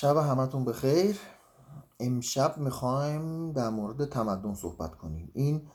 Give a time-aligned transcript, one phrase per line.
[0.00, 1.18] شب همتون بخیر.
[2.00, 5.30] امشب می‌خوایم در مورد تمدن صحبت کنیم.
[5.34, 5.68] این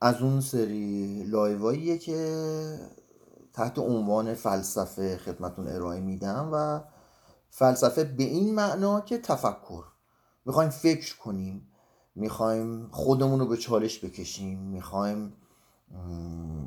[0.00, 2.78] از اون سری لایواییه که
[3.52, 6.80] تحت عنوان فلسفه خدمتون ارائه میدم و
[7.50, 9.84] فلسفه به این معنا که تفکر.
[10.44, 11.68] می‌خوایم فکر کنیم.
[12.14, 14.58] می‌خوایم خودمون رو به چالش بکشیم.
[14.58, 15.32] می‌خوایم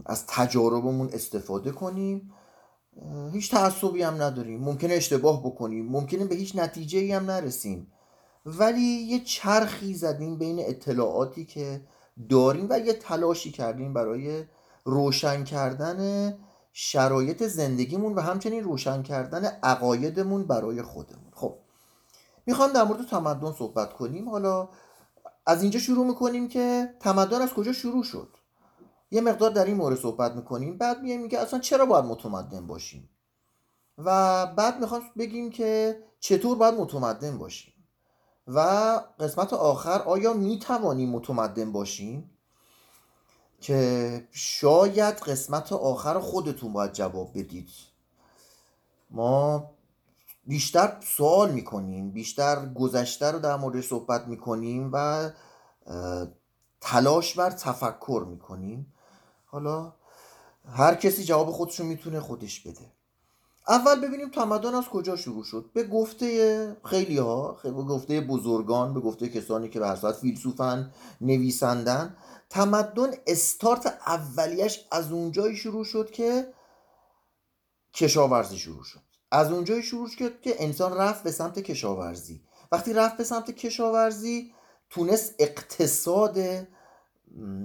[0.06, 2.32] از تجاربمون استفاده کنیم.
[3.32, 4.60] هیچ تعصبی هم نداریم.
[4.60, 5.86] ممکنه اشتباه بکنیم.
[5.86, 7.92] ممکنه به هیچ نتیجه هم نرسیم.
[8.46, 11.82] ولی یه چرخی زدیم بین اطلاعاتی که
[12.30, 14.44] داریم و یه تلاشی کردیم برای
[14.84, 16.34] روشن کردن
[16.74, 21.32] شرایط زندگیمون و همچنین روشن کردن عقایدمون برای خودمون.
[21.34, 21.56] خب
[22.46, 24.30] می‌خوام در مورد تمدن صحبت کنیم.
[24.30, 24.70] حالا
[25.46, 28.30] از اینجا شروع می‌کنیم که تمدن از کجا شروع شد؟
[29.12, 30.78] یه مقدار در این مورد صحبت می‌کنیم.
[30.78, 33.10] بعد میگه میگه اصلا چرا باید متمدن باشیم؟
[33.98, 37.74] و بعد می‌خوام بگیم که چطور باید متمدن باشیم؟
[38.48, 38.60] و
[39.20, 42.30] قسمت آخر آیا می‌توانیم متمدن باشیم؟
[43.62, 47.70] که شاید قسمت آخر خودتون باید جواب بدید.
[49.10, 49.72] ما
[50.48, 55.30] بیشتر سوال می‌کنیم بیشتر گذشته رو در مورد صحبت می‌کنیم و
[56.82, 58.94] تلاش بر تفکر می‌کنیم.
[59.56, 59.94] حالا
[60.70, 62.92] هر کسی جواب خودشو می‌تونه خودش بده.
[63.68, 65.70] اول ببینیم تمدن از کجا شروع شد.
[65.74, 72.18] به گفته خیلی ها به گفته بزرگان به گفته کسانی که به هر فیلسوفن نویسندن
[72.50, 76.54] تمدن استارت اولیش از اونجایی شروع شد که
[77.94, 79.02] کشاورزی شروع شد.
[79.32, 82.42] از اونجایی شروع شد که انسان رفت به سمت کشاورزی.
[82.72, 84.54] وقتی رفت به سمت کشاورزی
[84.90, 86.38] تونست اقتصاد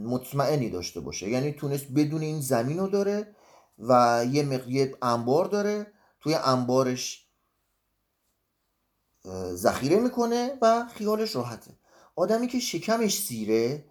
[0.05, 1.29] مطمئنی داشته باشه.
[1.29, 3.37] یعنی تونست بدون این زمین رو داره
[3.79, 5.87] و یه مقیه انبار داره
[6.21, 7.27] توی انبارش
[9.55, 11.71] ذخیره می‌کنه و خیالش راحته.
[12.17, 13.85] آدمی که شکمش سیره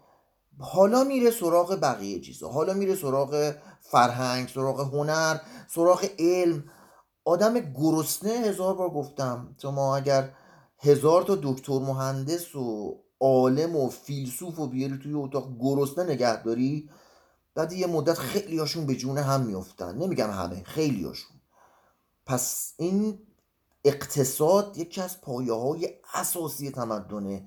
[0.60, 2.50] حالا میره سراغ بقیه چیزا.
[2.50, 6.64] حالا میره سراغ فرهنگ سراغ هنر سراغ علم.
[7.26, 10.34] آدم گرسنه هزار بار گفتم شما اگر
[10.80, 16.90] هزار تا دکتر مهندس و عالم و فیلسوف و بیاری توی اتاق گرسنه نگهداری
[17.56, 21.38] بعد یه مدت خیلی هاشون به جون هم میفتن نمیگم همه خیلی هاشون
[22.26, 23.20] پس این
[23.84, 27.46] اقتصاد یکی از پایه های اساسی تمدنه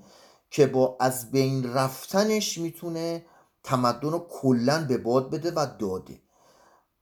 [0.51, 3.27] که با از بین رفتنش می‌تونه
[3.65, 6.23] تمدن رو کلا به باد بده و داده.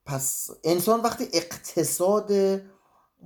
[0.05, 2.33] پس انسان وقتی اقتصاد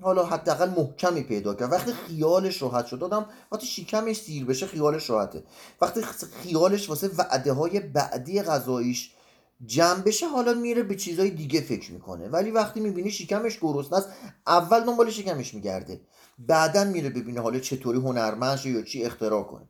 [0.02, 1.72] حالا حداقل محکمی پیدا کرد.
[1.72, 5.44] وقتی خیالش راحت شد دادم وقتی شیکمش سیر بشه خیالش راحته.
[5.80, 6.02] وقتی
[6.42, 9.12] خیالش واسه وعده های بعدی غذاییش
[9.66, 12.28] جمع بشه حالا میره به چیزهای دیگه فکر می‌کنه.
[12.28, 14.08] ولی وقتی می‌بینی شکمش گرسنه است
[14.46, 16.00] اول دنبال شکمش میگرده.
[16.38, 19.68] بعدا میره ببینه حالا چطوری هنرمند یا چی اختراع کنه.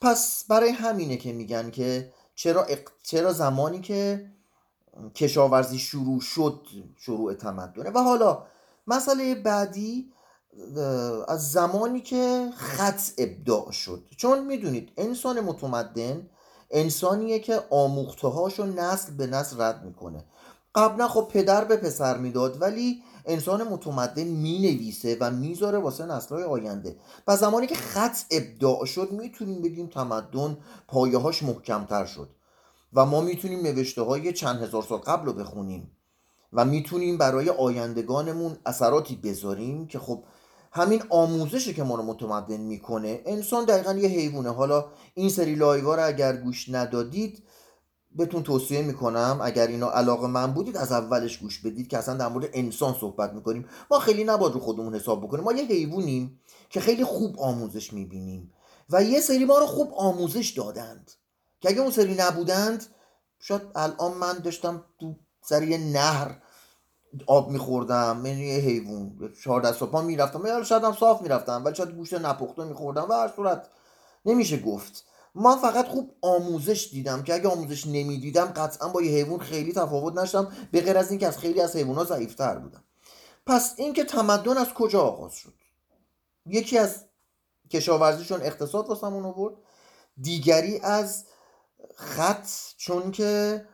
[0.00, 2.66] پس برای همینه که میگن که چرا,
[3.02, 4.30] چرا زمانی که
[5.14, 7.90] کشاورزی شروع شد شروع تمدنه.
[7.90, 8.46] و حالا
[8.86, 10.10] مسئله بعدی
[11.28, 14.04] از زمانی که خط ابداع شد.
[14.16, 16.28] چون می‌دونید انسان متمدن
[16.70, 20.24] انسانیه که آموخته هاشو نسل به نسل رد می‌کنه.
[20.74, 26.96] قبلا خب پدر به پسر می‌داد ولی انسان متمدن می‌نویسه و می‌ذاره واسه نسلهای آینده.
[27.26, 30.56] و زمانی که خط ابداع شد می‌تونیم بگیم تمدن
[30.88, 32.28] پایه هاش محکمتر شد.
[32.92, 35.96] و ما می‌تونیم نوشته های چند هزار سال قبل رو بخونیم.
[36.54, 40.24] و می‌تونیم برای آیندگانمون اثراتی بذاریم که خب
[40.72, 44.50] همین آموزشه که ما رو متمدن می‌کنه انسان دقیقا یه حیوانه.
[44.50, 47.42] حالا این سری لایوا رو اگر گوش ندادید
[48.16, 52.28] بهتون توصیه می‌کنم اگر اینا علاقه من بودید از اولش گوش بدید که اصلا در
[52.28, 53.68] مورد انسان صحبت می‌کنیم.
[53.90, 55.44] ما خیلی نباید رو خودمون حساب بکنیم.
[55.44, 58.52] ما یه حیوانیم که خیلی خوب آموزش می‌بینیم
[58.90, 61.10] و یه سری ما رو خوب آموزش دادند
[61.60, 62.86] که اگه اون سری نبودند
[63.38, 66.42] شاید الان من داشتم تو سری نهر
[67.26, 69.32] آب میخوردم من یه حیوان.
[69.44, 70.46] چهار دست پا می‌رفتم.
[70.46, 73.06] یا شاید هم صاف می‌رفتم ولی شاید گوشت نپخته میخوردم.
[73.08, 73.68] و هر صورت
[74.24, 75.04] نمیشه گفت.
[75.34, 80.18] من فقط خوب آموزش دیدم که اگه آموزش نمی‌دیدم قطعا با یه حیوان خیلی تفاوت
[80.18, 82.84] نشدم به غیر از اینکه از خیلی از حیوانات ضعیفتر بودم.
[83.46, 85.54] پس اینکه تمدن از کجا آغاز شد؟
[86.46, 87.04] یکی از
[87.70, 89.54] کشاورزیشون اقتصاد واسمون آورد
[90.20, 91.24] دیگری از
[91.96, 93.64] خط چون که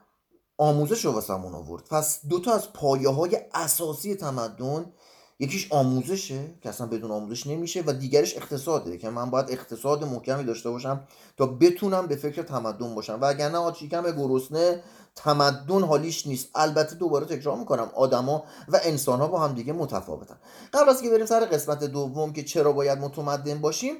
[0.60, 1.84] آموزش رو واسمون آورد.
[1.90, 4.92] پس دوتا از پایه های اساسی تمدن
[5.38, 10.44] یکیش آموزشه که اصلا بدون آموزش نمیشه و دیگرش اقتصاده که من باید اقتصاد محکمی
[10.44, 11.00] داشته باشم
[11.36, 13.20] تا بتونم به فکر تمدن باشم.
[13.20, 14.82] و اگر نه آچیکم گرسنه
[15.14, 16.48] تمدن حالیش نیست.
[16.54, 20.36] البته دوباره تکرار می‌کنم آدما و انسان ها با هم دیگه متفاوتن.
[20.72, 23.94] قبل از که بریم سر قسمت دوم که چرا باید متمدن باشیم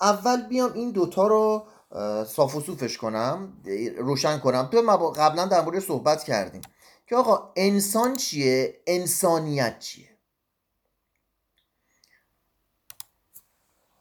[0.00, 1.64] اول بیام این دوتا رو
[2.26, 3.62] صاف و صوفش کنم
[3.98, 4.68] روشن کنم.
[4.72, 6.62] تو قبلا در مورد صحبت کردیم
[7.06, 10.08] که آقا انسان چیه؟ انسانیت چیه؟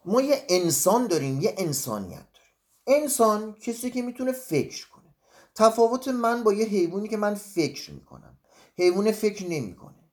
[0.06, 2.54] ما یه انسان داریم یه انسانیت داریم.
[2.88, 5.16] انسان کسی که می‌تونه فکر کنه.
[5.56, 8.38] تفاوت من با یه حیوانی که من فکر می‌کنم.
[8.78, 10.12] حیوان فکر نمی‌کنه.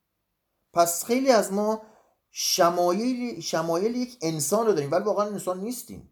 [0.72, 1.82] پس خیلی از ما
[2.30, 4.92] شمایل شمایل یک انسان رو داریم.
[4.92, 6.09] ولی واقعا انسان نیستیم.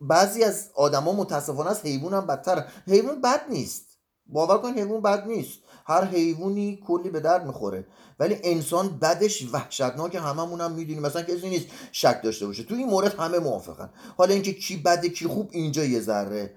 [0.00, 3.84] بعضی از آدما متاسفانه از حیوان هم بدتر حیوان بد نیست.
[4.26, 5.58] باور کن حیوان بد نیست.
[5.86, 7.86] هر حیوانی کلی به درد می‌خوره.
[8.20, 11.02] ولی انسان بدش وحشتناک هممون هم می‌دونیم.
[11.02, 12.62] مثلا کسی نیست شک داشته باشه.
[12.62, 13.90] تو این مورد همه موافقن.
[14.16, 16.54] حالا اینکه کی بده کی خوب اینجا یه ذره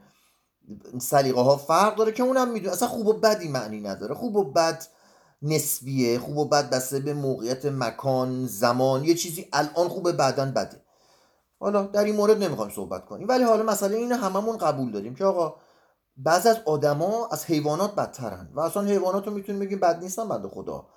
[1.02, 2.74] سلیقه ها فرق داره که اونم می‌دونه.
[2.74, 4.16] اصلا خوب و بدی معنی نداره.
[4.16, 4.84] خوب و بد
[5.42, 6.20] نسبیه.
[6.20, 9.04] خوب و بد بسته به موقعیت مکان زمان.
[9.04, 10.82] یه چیزی الان خوبه بعدا بده.
[11.62, 13.28] حالا در این مورد نمی‌خوایم صحبت کنیم.
[13.28, 15.56] ولی حالا مسئله اینه هممون قبول داریم که آقا
[16.18, 20.48] بعض از آدما از حیوانات بدترن و اصلا حیوانات رو می‌تونیم بگیم بد نیستن بنده
[20.48, 20.88] خدا.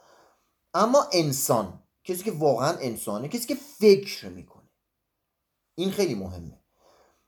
[0.74, 4.70] اما انسان کسی که واقعا انسانه کسی که فکر می‌کنه.
[5.74, 6.60] این خیلی مهمه.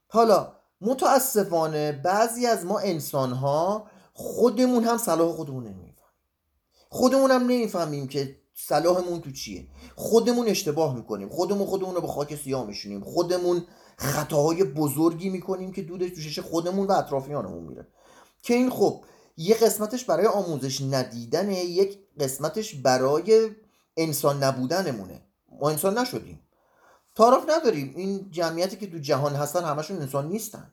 [0.09, 5.97] حالا متاسفانه بعضی از ما انسان ها خودمون هم صلاح خودمون نمی‌فهمیم.
[6.89, 9.67] خودمون هم نمی‌فهمیم که صلاحمون تو چیه؟
[9.97, 11.29] خودمون اشتباه می‌کنیم.
[11.29, 13.67] خودمون خودمون رو به خاک سیاه میشونیم خودمون
[13.97, 17.89] خطاهای بزرگی می‌کنیم که دودش تو خودمون و اطرافیانمون میره.
[18.43, 19.05] که این خب
[19.37, 23.51] یه قسمتش برای آموزش ندیدنه یک قسمتش برای
[23.97, 25.23] انسان نبودنمونه.
[25.61, 26.41] ما انسان نشدیم.
[27.17, 27.93] تعارف نداریم.
[27.97, 30.73] این جمعیتی که تو جهان هستن همشون انسان نیستند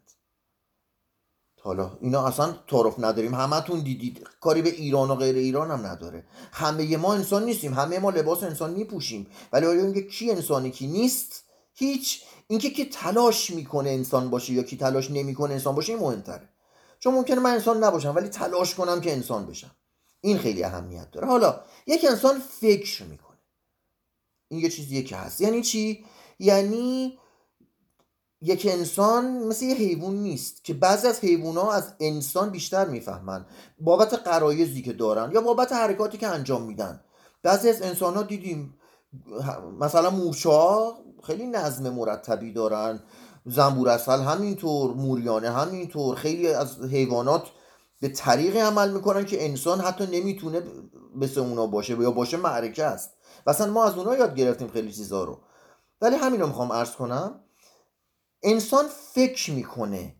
[1.64, 3.34] حالا اینا اصلا تعارف نداریم.
[3.36, 4.28] همتون دیدید.
[4.42, 6.26] کاری به ایران و غیر ایران هم نداره.
[6.52, 7.74] همه ما انسان نیستیم.
[7.74, 9.28] همه ما لباس انسان میپوشیم.
[9.54, 11.44] ولی آیا اینکه کی انسانی کی نیست؟
[11.74, 12.24] هیچ.
[12.48, 16.50] اینکه کی تلاش می‌کنه انسان باشه یا کی تلاش نمی‌کنه انسان باشه این مهمتره.
[17.00, 19.72] چون ممکنه من انسان نباشم ولی تلاش کنم که انسان بشم.
[20.22, 21.28] این خیلی اهمیت داره.
[21.28, 23.38] حالا یک انسان فکر می‌کنه.
[24.48, 25.42] این یه چیزیه که هست.
[25.42, 26.06] یعنی چی؟
[26.40, 27.20] یعنی
[28.46, 33.46] یک انسان مثل یه حیوان نیست که بعضی از حیوان ها از انسان بیشتر می‌فهمن
[33.80, 37.02] بابت قرایزی که دارن یا بابت حرکاتی که انجام میدن.
[37.44, 38.78] بعضی از انسان ها دیدیم
[39.80, 40.94] مثلا مورچا
[41.24, 43.00] خیلی نظم مرتبی دارن
[43.46, 47.44] زنبور اصل همینطور موریانه همینطور خیلی از حیوانات
[48.02, 50.62] به طریقی عمل می‌کنن که انسان حتی نمی‌تونه
[51.16, 53.10] مثل اونا باشه یا باشه معرکه است.
[53.48, 55.40] مثلا ما از اونا یاد گرفتیم خیلی چیزا رو.
[56.02, 57.40] ولی همین رو می‌خوام عرض کنم.
[58.44, 60.16] انسان فکر می‌کنه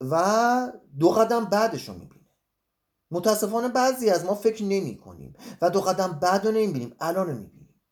[0.00, 2.30] و دو قدم بعدش رو می‌بینه.
[3.10, 7.32] متاسفانه بعضی از ما فکر نمی کنیم و دو قدم بعد رو نمی‌بینیم الان رو
[7.32, 7.82] می‌بینیم.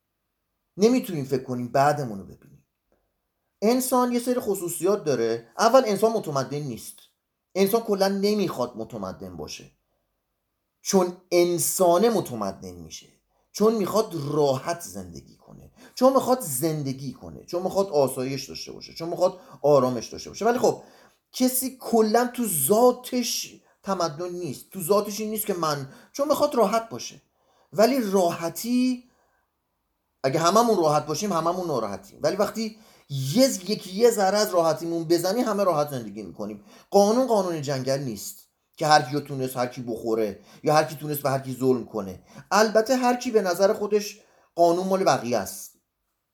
[0.77, 2.65] نمی‌تونیم فکر کنیم بعدمون رو ببینیم.
[3.61, 5.47] انسان یه سری خصوصیات داره.
[5.59, 6.95] اول انسان متمدن نیست.
[7.55, 9.71] انسان کلا نمی‌خواد متمدن باشه.
[10.81, 13.07] چون انسان متمدن میشه.
[13.51, 15.62] چون می‌خواد راحت زندگی کنه.
[15.95, 20.45] چون می‌خواد زندگی کنه چون می‌خواد آسایش داشته باشه چون می‌خواد آرامش داشته باشه.
[20.45, 20.81] ولی خب
[21.31, 24.69] کسی کلا تو ذاتش تمدن نیست.
[24.69, 27.21] تو ذاتش این نیست که من چون می‌خواد راحت باشه.
[27.73, 29.03] ولی راحتی
[30.23, 32.19] اگه هممون راحت باشیم هممون ناراحتیم.
[32.21, 32.77] ولی وقتی
[33.09, 36.63] یه یکی یه ذره از راحتیمون بزنی همه راحت زندگی می‌کنیم.
[36.89, 38.47] قانون قانون جنگل نیست
[38.77, 41.85] که هر کی تونست هر کی بخوره یا هر کی تونست به هر کی ظلم
[41.85, 42.19] کنه.
[42.51, 44.19] البته هر کی به نظر خودش
[44.55, 45.72] قانون مال بقیه است.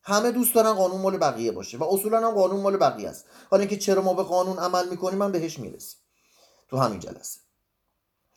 [0.10, 3.26] همه دوست دارن قانون مال بقیه باشه و اصولا هم قانون مال بقیه است.
[3.52, 6.00] حالا اینکه چرا ما به قانون عمل می‌کنیم من بهش می‌رسیم.
[6.70, 7.40] تو همین جلسه.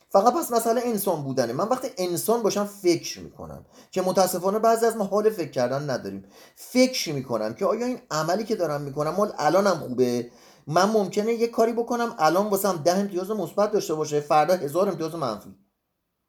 [0.09, 1.52] فقط پس مسئله انسان بودنه.
[1.52, 6.25] من وقتی انسان باشم فکر می‌کنم که متاسفانه بعضی از ما حال فکر کردن نداریم.
[6.57, 10.31] فکر می‌کنم که آیا این عملی که دارم می‌کنم مال الانم خوبه؟
[10.67, 15.14] من ممکنه یه کاری بکنم الان واسم ده امتیاز مثبت داشته باشه فردا هزار امتیاز
[15.14, 15.55] منفی.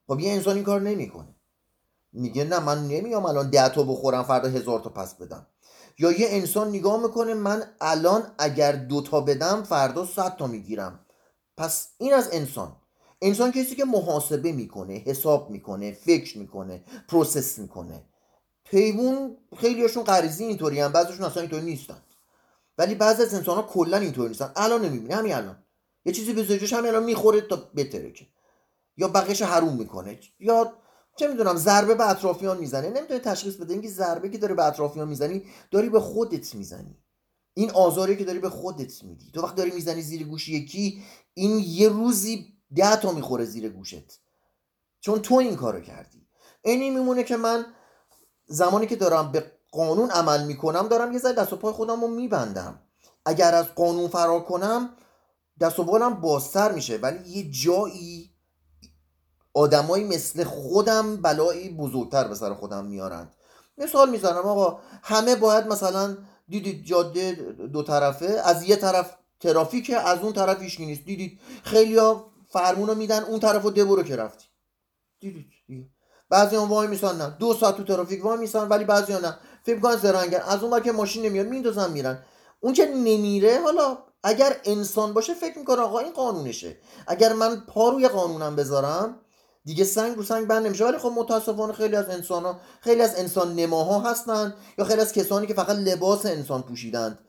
[0.08, 1.33] خب یه انسان این کار نمی‌کنه.
[2.13, 5.48] میگه نه من نمیام الان ده تا بخورم فردا هزار تا پس بدم.
[6.00, 11.00] یا یه انسان نگاه می‌کنه من الان اگر دو تا بدم فردا صد تا می‌گیرم.
[11.58, 12.75] پس این از انسان.
[13.22, 18.03] انسان کسی که محاسبه می‌کنه حساب می‌کنه فکر می‌کنه process می‌کنه.
[18.65, 21.98] پیمون خیلیشون غریزی اینطوری هم بعضیشون اصلا اینطوری نیستن.
[22.77, 24.51] ولی بعضی از انسان ها کلا اینطوری نیستن.
[24.55, 25.63] الان نمی‌بینی همین الان.
[26.05, 28.25] یه چیزی به زوجش همین الان می‌خوره تا بترکه.
[28.98, 30.20] یا بقیش حروم می‌کنه.
[30.39, 30.74] یا
[31.15, 35.08] چه می‌دونم ضربه به اطرافیان می‌زنه نمی‌تونی تشخیص بده اینکه ضربه که داری به اطرافیان
[35.08, 36.98] می‌زنی داری به خودت می‌زنی.
[37.53, 39.32] این آزاری که داری به خودت میدی.
[39.32, 41.03] تو وقت داری می‌زنی زیر گوش یکی
[41.34, 44.22] این یه روزی ده تا می‌خوره زیر گوشت.
[45.00, 46.27] چون تو این کارو کردی.
[46.62, 47.65] اینی میمونه که من
[48.46, 52.08] زمانی که دارم به قانون عمل می‌کنم دارم یه ذره دست و پای خودم رو
[52.08, 52.79] میبندم.
[53.25, 54.89] اگر از قانون فرار کنم
[55.60, 56.98] دست و بالم بازتر میشه.
[56.98, 58.33] ولی یه جایی
[59.54, 63.34] آدمایی مثل خودم بلایی بزرگتر به سر خودم میارند
[63.78, 66.18] مثال می‌زنم آقا همه باید مثلا
[66.50, 67.32] دیدید جاده
[67.74, 71.06] دو طرفه از یه طرف ترافیکه از اون طرف هیچ نیست.
[71.06, 74.46] دیدید خیلی ها فرمون رو میدن اون طرف رو برو که رفتی.
[75.20, 75.90] دیدید؟
[76.30, 77.36] بعضی هم وای میسن نه.
[77.40, 79.38] دو ساعت تو ترافیک وای میسن ولی بعضی ها نه.
[79.64, 80.40] فکر کن زرنگن.
[80.40, 82.24] از اون که ماشین نمیاد میندازن میرن.
[82.60, 86.78] اون که نمیره حالا اگر انسان باشه فکر می‌کنه آقا این قانونشه.
[87.08, 89.20] اگر من پا روی قانونم بذارم
[89.65, 90.86] دیگه سنگ رو سنگ بند نمیشه.
[90.86, 95.13] ولی خب متاسفانه خیلی از انسان ها خیلی از انسان نماها هستن یا خیلی از
[95.13, 97.20] کسانی که فقط لباس انسان پوشیدند.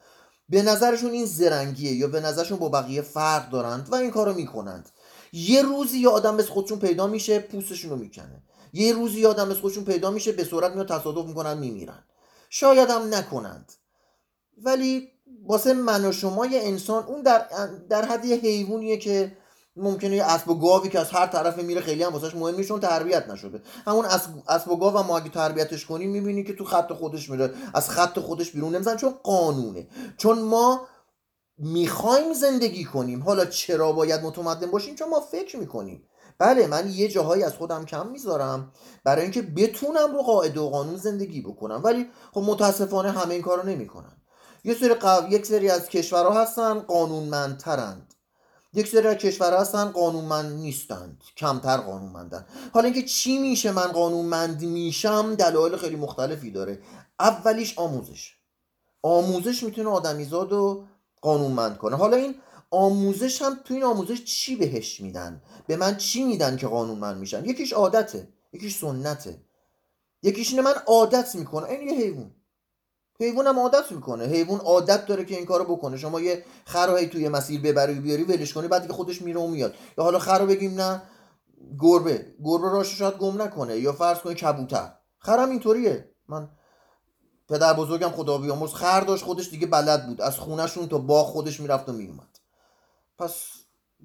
[0.48, 4.88] به نظرشون این زرنگیه یا به نظرشون با بقیه فرق دارند و این کارو می‌کنند.
[5.32, 8.42] یه روزی یه آدم مثل خودشون پیدا میشه پوستشون رو می‌کنه.
[8.72, 12.04] یه روزی یه آدم مثل خودشون پیدا میشه به صورت میاد تصادف می‌کنن میمیرن.
[12.50, 13.72] شاید هم نکنند.
[14.62, 15.08] ولی
[15.46, 17.46] واسه من و شما یه انسان اون در,
[17.88, 19.36] در حد یه حیوانیه که
[19.76, 22.80] ممکنه یه اسب و گاوی که از هر طرف میره خیلی هم واسش مهم نیست
[22.80, 23.62] تربیت نشده.
[23.86, 24.04] همون
[24.48, 27.54] اسب و گاو ما اگه تربیتش کنیم می‌بینی که تو خط خودش میره.
[27.74, 29.88] از خط خودش بیرون نمیزن چون قانونه.
[30.16, 30.86] چون ما
[31.58, 33.22] می‌خوایم زندگی کنیم.
[33.22, 36.08] حالا چرا باید متمدن باشیم؟ چون ما فکر می‌کنیم.
[36.38, 38.72] بله من یه جاهایی از خودم کم می‌ذارم
[39.04, 41.80] برای اینکه بتونم رو قاعده و قانون زندگی بکنم.
[41.84, 44.22] ولی خب متاسفانه همه این کارو نمی‌کنن.
[44.64, 45.28] یه سری قو...
[45.30, 48.13] یک سری از کشورها هستن قانونمندترند.
[48.74, 49.08] یک سری
[49.40, 52.46] هستن قانونمند نیستند کمتر قانونمندن.
[52.72, 56.78] حالا اینکه چی میشه من قانونمند میشم؟ دلایل خیلی مختلفی داره.
[57.20, 58.34] اولیش آموزش.
[59.02, 60.84] آموزش می‌تونه آدمیزاد رو
[61.20, 61.96] قانونمند کنه.
[61.96, 62.34] حالا این
[62.70, 67.44] آموزش هم تو این آموزش چی بهش میدن؟ به من چی میدن که قانونمند میشن
[67.44, 69.40] یکیش عادته یکیش سنته.
[70.22, 72.30] یکیش اینه من عادت می‌کنه این یه حیوان.
[73.20, 74.24] حیوان هم عادت می‌کنه.
[74.24, 75.96] حیوان عادت داره که این کارو بکنه.
[75.96, 79.74] شما یه خر توی مسیر ببری بیاری ولش کنی بعد دیگه خودش میره و میاد.
[79.98, 81.02] یا حالا خر بگیم نه
[81.80, 82.34] گربه.
[82.44, 83.78] گربه راش شاید گم نکنه.
[83.78, 84.92] یا فرض کنی کبوتر.
[85.18, 86.10] خرم اینطوریه.
[86.28, 86.48] من
[87.48, 90.20] پدر بزرگم خدا بیامرز خر داشت خودش دیگه بلد بود.
[90.20, 92.38] از خونهشون تا باغ خودش می‌رفت و میومد
[93.18, 93.46] پس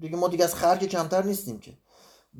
[0.00, 1.78] دیگه ما دیگه از خر که کمتر نیستیم که.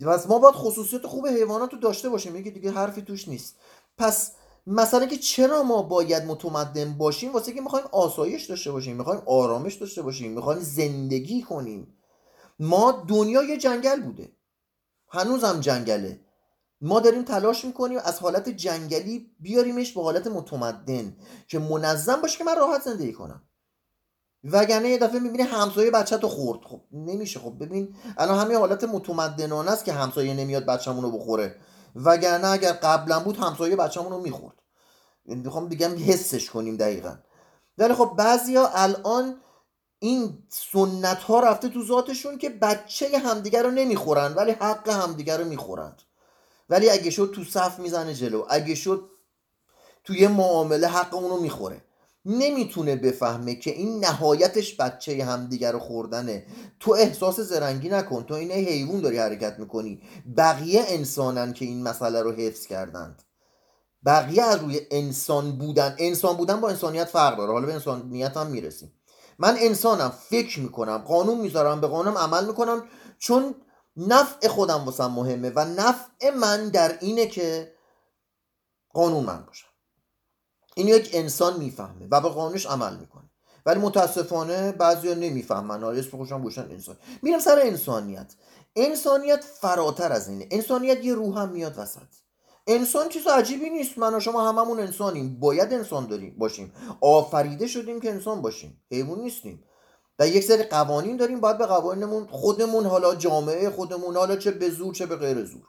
[0.07, 2.33] پس ما باید خصوصیت خوب حیوانات رو داشته باشیم.
[2.33, 3.57] میگه دیگه حرفی توش نیست.
[3.99, 4.33] پس
[4.67, 9.75] مثلا که چرا ما باید متمدن باشیم واسه که می‌خوایم آسایش داشته باشیم می‌خوایم آرامش
[9.75, 11.95] داشته باشیم می‌خوایم زندگی کنیم.
[12.59, 14.33] ما دنیا یه جنگل بوده.
[15.09, 16.21] هنوزم جنگله.
[16.81, 21.17] ما داریم تلاش می‌کنیم از حالت جنگلی بیاریمش به حالت متمدن
[21.49, 23.43] که منظم باشه که من راحت زندگی کنم.
[24.45, 26.61] وگرنه یه دفعه می‌بینی همسایه بچه تو خورد.
[26.65, 27.41] خب نمیشه.
[27.41, 31.57] خب ببین الان همین حالت متمدنانه است که همسایه نمیاد بچه‌مون رو بخوره.
[31.95, 34.57] وگرنه اگر قبلا بود همسایه بچه‌مون رو می‌خورد.
[35.27, 37.17] یعنی می‌خوام بگم حسش کنیم دقیقا.
[37.79, 39.41] ولی خب بعضیا الان
[39.99, 45.45] این سنت ها رفته تو ذاتشون که بچه همدیگر رو نمی‌خورن ولی حق همدیگر رو
[45.45, 46.03] می‌خورند.
[46.69, 48.47] ولی اگه شد تو صف می‌زنه جلو.
[48.51, 49.11] اگه شد
[50.05, 51.85] توی معامله حق اونو می‌خوره.
[52.25, 56.47] نمی‌تونه بفهمه که این نهایتش بچه همدیگر رو خوردنه.
[56.81, 58.23] تو احساس زرنگی نکن.
[58.23, 60.03] تو اینه حیوان داری حرکت می‌کنی.
[60.37, 63.23] بقیه انسانن که این مسئله رو حفظ کردند.
[64.07, 67.53] بقیه از روی انسان بودن انسان بودن با انسانیت فرق داره.
[67.53, 68.93] حالا به انسانیت هم می‌رسیم.
[69.39, 72.85] من انسانم فکر می‌کنم قانون می‌ذارم به قانونم عمل می‌کنم.
[73.19, 73.55] چون
[73.97, 77.73] نفع خودم واسم مهمه و نفع من در اینه که
[78.93, 79.70] قانون من باشم
[80.75, 83.31] این یک انسان می‌فهمه و به قانونش عمل می‌کنه.
[83.67, 85.85] ولی متاسفانه بعضیا نمی‌فهمن.
[85.85, 86.97] اسم خوشم باشن انسان.
[87.23, 88.35] میرم سر انسانیت.
[88.77, 90.49] انسانیت فراتر از اینه.
[90.51, 92.01] انسانیت یه روح هم میاد وسط.
[92.67, 93.99] انسان چیز عجیبی نیست.
[93.99, 95.41] من و شما هممون انسانیم.
[95.41, 96.73] باید انسان داریم باشیم.
[97.01, 98.83] آفریده شدیم که انسان باشیم.
[98.91, 99.65] حیوان نیستیم.
[100.19, 104.71] و یک سری قوانین داریم باید به قوانینمون خودمون حالا جامعه خودمون حالا چه به
[104.71, 105.63] زور چه به غیر زور.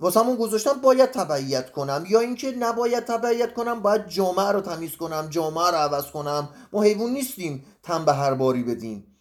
[0.00, 2.04] واسمون گذاشتم باید تبعیت کنم.
[2.08, 6.48] یا اینکه نباید تبعیت کنم باید جامعه رو تمیز کنم جامعه رو عوض کنم.
[6.72, 9.16] ما حیوان نیستیم تن به هر باری بدیم.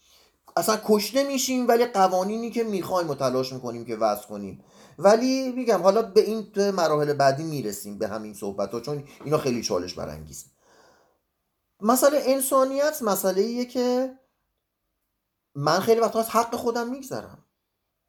[0.58, 4.64] اصلا کشته میشیم ولی قوانینی که می‌خوایم و تلاش می‌کنیم که وضع کنیم.
[5.00, 9.64] ولی میگم حالا به این مراحل بعدی می‌رسیم به همین صحبت ها چون اینا خیلی
[9.64, 10.46] چالش برانگیزه.
[11.82, 14.14] مسئله انسانیت مسئله ایه که
[15.56, 17.46] من خیلی وقتا از حق خودم میگذرم.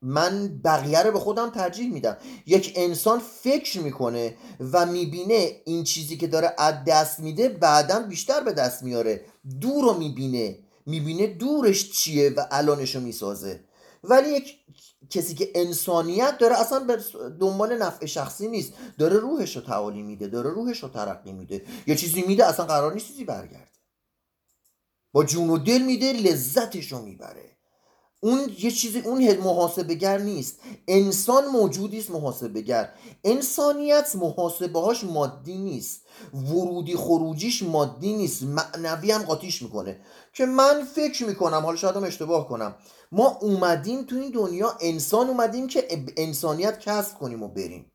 [0.03, 2.17] من بقیه رو به خودم ترجیح میدم.
[2.47, 4.37] یک انسان فکر می‌کنه
[4.73, 9.25] و می‌بینه این چیزی که داره از دست میده بعدا بیشتر به دست میاره.
[9.61, 10.59] دور رو می‌بینه.
[10.87, 13.65] می‌بینه دورش چیه و الانش رو می‌سازه.
[14.05, 14.57] ولی یک
[15.11, 16.99] کسی که انسانیت داره اصلا به
[17.41, 18.73] دنبال نفع شخصی نیست.
[18.99, 21.65] داره روحش رو تعالی میده داره روحش رو ترقی میده.
[21.87, 23.71] یه چیزی میده اصلا قرار نیست چیزی برگرده.
[25.13, 27.57] با جون و دل میده لذتش رو می‌بره.
[28.21, 30.59] اون یه چیزی اون محاسبگر نیست.
[30.89, 32.93] انسان موجودی است محاسبگر
[33.25, 36.01] انسانیت محاسبه هاش مادی نیست.
[36.35, 38.43] ورودی خروجیش مادی نیست.
[38.43, 40.01] معنوی هم قاطیش می‌کنه.
[40.33, 42.75] که من فکر می‌کنم حالا شاید اشتباه کنم.
[43.13, 47.93] ما اومدیم تو این دنیا انسان اومدیم که انسانیت کسب کنیم و بریم.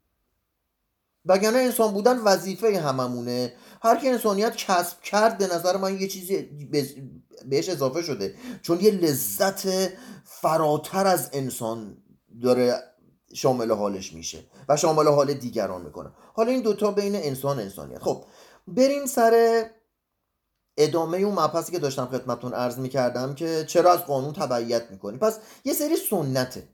[1.25, 3.53] وگرنه انسان بودن وظیفه هممونه.
[3.86, 6.42] هر که انسانیت کسب کرد به نظر من یه چیزی
[7.46, 8.36] بهش اضافه شده.
[8.62, 9.92] چون یه لذت
[10.24, 11.98] فراتر از انسان
[12.42, 12.84] داره
[13.34, 16.12] شامل حالش میشه و شامل حال دیگران می‌کنه.
[16.34, 18.00] حالا این دوتا بین انسان انسانیت.
[18.00, 18.25] خب
[18.68, 19.65] بریم سر
[20.77, 25.39] ادامه اون مبحثی که داشتم خدمتتون عرض می‌کردم که چرا از قانون تبعیت می‌کنی پس
[25.65, 26.70] یه سری سنته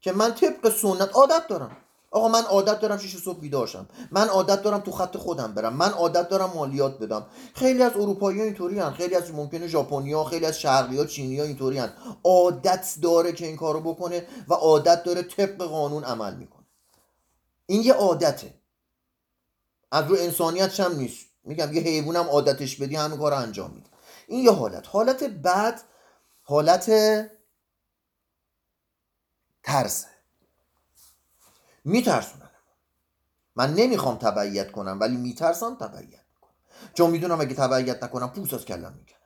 [0.00, 1.76] که من طبق سنت عادت دارم.
[2.10, 5.76] آقا من عادت دارم شیش صبح بیدارشم من عادت دارم تو خط خودم برم.
[5.76, 7.26] من عادت دارم مالیات بدم.
[7.54, 8.92] خیلی از اروپایی اینطوری هن.
[8.92, 11.92] خیلی از ممکنه ژاپنیا خیلی از شرقی ها چینی ها اینطوری هن.
[12.24, 16.66] عادت داره که این کارو بکنه و عادت داره طبق قانون عمل می‌کنه.
[17.66, 18.54] این یه عادته.
[19.92, 21.26] از رو انسانیت هم نیست.
[21.44, 23.90] میگم یه حیوانم عادتش بدی همین کار انجام میده.
[24.26, 24.86] این یه حالت.
[24.86, 25.82] حالت بعد
[26.42, 26.90] حالت
[29.62, 30.06] ترسه.
[31.84, 32.50] میترسونن
[33.56, 36.50] من نمی‌خوام تبعیت کنم ولی میترسم تبعیت کنم
[36.94, 39.20] چون می‌دونم اگه تبعیت نکنم پوست از کلم می‌کنم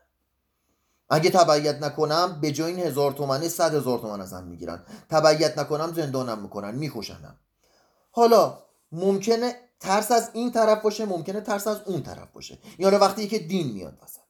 [1.10, 4.84] اگه تبعیت نکنم به جای این هزار تومنه صد هزار تومن ازم می‌گیرن.
[5.10, 7.38] تبعیت نکنم زندانم می‌کنن میکشنم.
[8.10, 8.58] حالا
[8.92, 12.58] ممکنه ترس از این طرف باشه ممکنه ترس از اون طرف باشه.
[12.78, 14.23] یا وقتی که دین میاد وسط.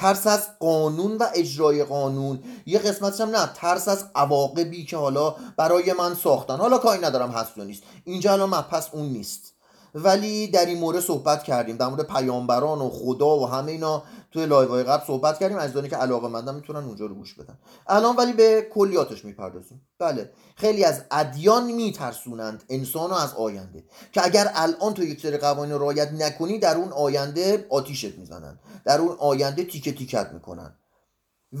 [0.00, 2.42] ترس از قانون و اجرای قانون.
[2.66, 6.56] یه قسمتش هم نه ترس از عواقبی که حالا برای من ساختن.
[6.56, 9.54] حالا کاری ندارم هست و نیست اینجا الان مبحث اون نیست.
[9.94, 14.46] ولی در این مورد صحبت کردیم در مورد پیامبران و خدا و همه اینا توی
[14.46, 15.58] live های قبل صحبت کردیم.
[15.58, 17.58] از که علاقه مندم می‌تونن اونجا رو گوش بدن.
[17.86, 19.88] الان ولی به کلیاتش می‌پردازیم.
[19.98, 25.74] بله خیلی از ادیان میترسونند انسان از آینده که اگر الان تو یک سری قوانین
[25.74, 28.58] رعایت نکنی در اون آینده آتیشت می‌زنن.
[28.84, 30.76] در اون آینده تیکه تیکت می‌کنن.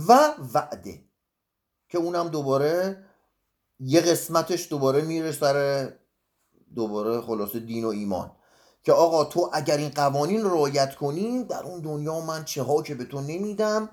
[0.08, 1.04] و وعده
[1.88, 3.04] که اونم دوباره
[3.80, 5.88] یه قسمتش دوباره میره سر
[6.74, 8.30] دوباره خلاصه دین و ایمان.
[8.84, 12.82] که آقا تو اگر این قوانین رو رعایت کنی در اون دنیا من چه ها
[12.82, 13.88] که به تو نمیدم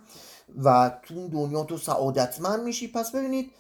[0.64, 2.88] و تو اون دنیا تو سعادتمند میشی.
[2.88, 3.52] پس ببینید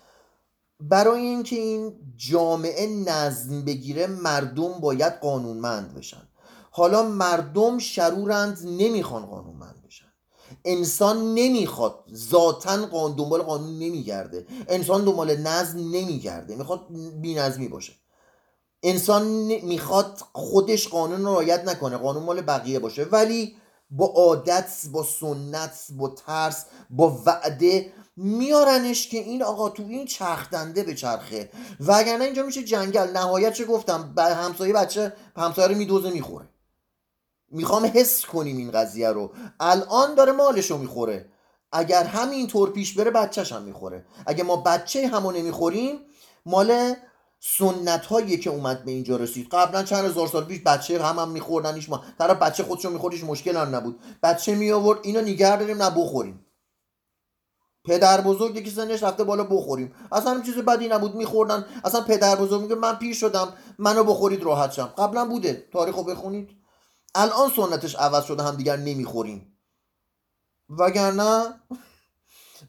[0.79, 6.27] برای اینکه این جامعه نظم بگیره مردم باید قانونمند بشن.
[6.71, 10.13] حالا مردم شرورند نمی‌خوان قانونمند بشن.
[10.65, 14.45] انسان نمی‌خواد ذاتا قانون دنبال قانون نمیگرده.
[14.67, 16.55] انسان دنبال نظم نمیگرده.
[16.55, 16.87] می‌خواد
[17.21, 17.93] بینظمی باشه.
[18.83, 19.23] انسان
[19.63, 23.03] می‌خواد خودش قانون رو رعایت نکنه قانون مال بقیه باشه.
[23.03, 23.55] ولی
[23.89, 30.83] با عادت با سنت با ترس با وعده میارنش که این آقا تو این چرخدنده
[30.83, 31.49] به چرخه.
[31.79, 33.11] وگرنه اینجا میشه جنگل.
[33.17, 36.49] نهایت چه گفتم؟ همسایه بچه همسایه رو میدوزه می‌خوره.
[37.51, 39.31] می‌خوام حس کنیم این قضیه رو.
[39.59, 41.29] الان داره مالش رو می‌خوره.
[41.71, 44.05] اگر همین طور پیش بره بچهش هم می‌خوره.
[44.25, 45.99] اگه ما بچه همو نمی‌خوریم
[46.45, 46.93] مال
[47.39, 49.47] سنت هایی که اومد به اینجا رسید.
[49.51, 53.57] قبلا چند هزار سال پیش بچه هم هم میخوردنش ما طرف بچه خودشو میخوردیش مشکل
[53.57, 53.99] هم نبود.
[54.23, 56.45] بچه می آورد اینو نگه داریم نه بخوریم.
[57.85, 59.95] پدر بزرگ یکی سنش رفته بالا بخوریم.
[60.11, 61.65] اصلا هم چیز بدی نبود میخوردن.
[61.83, 64.93] اصلا پدر بزرگ میگه من پیر شدم منو بخورید راحت شم.
[64.97, 65.67] قبلا بوده.
[65.73, 66.49] تاریخو بخونید.
[67.15, 69.57] الان سنتش عوض شده هم دیگر نمی‌خوریم.
[70.69, 71.61] وگرنه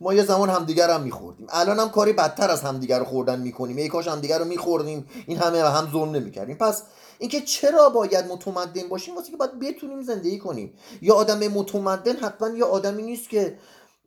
[0.01, 1.47] ما یه زمان همدیگر هم میخوردیم.
[1.51, 3.77] الان هم کاری بدتر از همدیگر رو خوردن می‌کنیم.
[3.77, 5.09] ای کاش همدیگر رو میخوردیم.
[5.27, 6.57] این همه هم ظلم نمی‌کردیم.
[6.57, 6.83] پس
[7.19, 10.75] اینکه چرا باید متمدن باشیم؟ واسه که باید بتونیم زندگی کنیم.
[11.03, 13.59] یا آدم متمدن حتما یه آدمی نیست که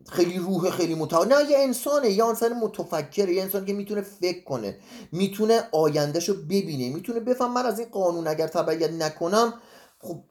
[0.10, 2.10] خیلی روح خیلی متعال نه یه انسانه.
[2.10, 4.77] یه انسان متفکره یه انسان که می‌تونه فکر کنه.
[5.12, 6.95] می‌تونه آیندهش رو ببینه.
[6.95, 9.54] می‌تونه بفهم من از این قانون اگر تبعیت نکنم
[9.99, 10.23] خب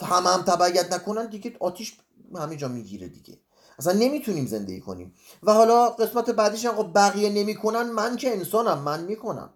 [0.00, 1.96] هم هم تبعیت نکنن دیگه آتیش
[2.36, 3.38] همه جا می‌گیره دیگه.
[3.78, 5.14] اصلا نمی‌تونیم زندگی کنیم.
[5.42, 9.50] و حالا قسمت بعدیش آقا بقیه نمی‌کنن من که انسانم من می‌کنم.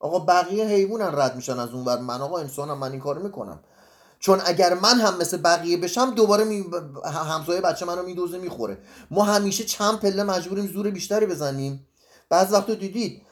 [0.00, 3.60] آقا بقیه حیوانن رد میشن از اون ور من آقا انسانم من این کارو می‌کنم.
[4.20, 6.64] چون اگر من هم مثل بقیه بشم دوباره می...
[7.04, 8.78] همسایه بچه منو میدوزه می‌خوره.
[9.10, 11.86] ما همیشه چند پله مجبوریم زور بیشتری بزنیم.
[12.28, 13.22] بعض وقت دیدید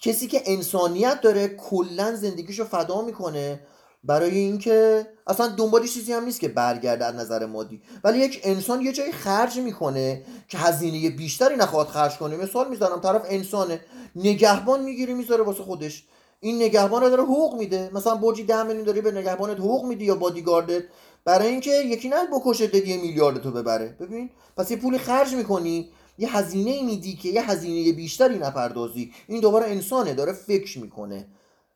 [0.00, 3.60] کسی که انسانیت داره کلا زندگیشو فدا می‌کنه.
[4.04, 7.82] برای اینکه اصلا دنبال چیزی هم نیست که برگرده از نظر مادی.
[8.04, 12.36] ولی یک انسان یه جایی خرج می‌کنه که هزینه بیشتری نخواهد خرج کنه.
[12.36, 13.80] مثال می‌زنم طرف انسانه
[14.16, 16.04] نگهبان می‌گیره می‌ذاره واسه خودش.
[16.40, 17.90] این نگهبان رو داره حقوق میده.
[17.92, 20.84] مثلا برجی ده میلیون داری به نگهبانت حقوق میدی یا بادیگاردت
[21.24, 23.96] برای اینکه یکی نه بکشه یه میلیارد تو ببره.
[24.00, 29.12] ببین پس یه پول خرج می‌کنی یه هزینه میدی که یه هزینه بیشتری نپردازی.
[29.28, 31.28] این دوباره انسانه داره فکر می‌کنه.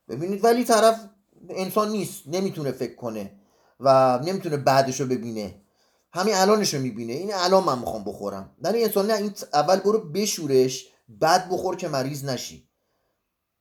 [0.08, 1.00] ببینید ولی طرف
[1.48, 3.32] انسان نیست نمی‌تونه فکر کنه
[3.80, 5.54] و نمی‌تونه بعدش رو ببینه.
[6.12, 7.12] همین الانش رو می‌بینه.
[7.12, 8.50] این الان من می‌خوام بخورم.
[8.62, 9.14] ولی انسان نه.
[9.14, 12.68] این اول برو بشورش بعد بخور که مریض نشی.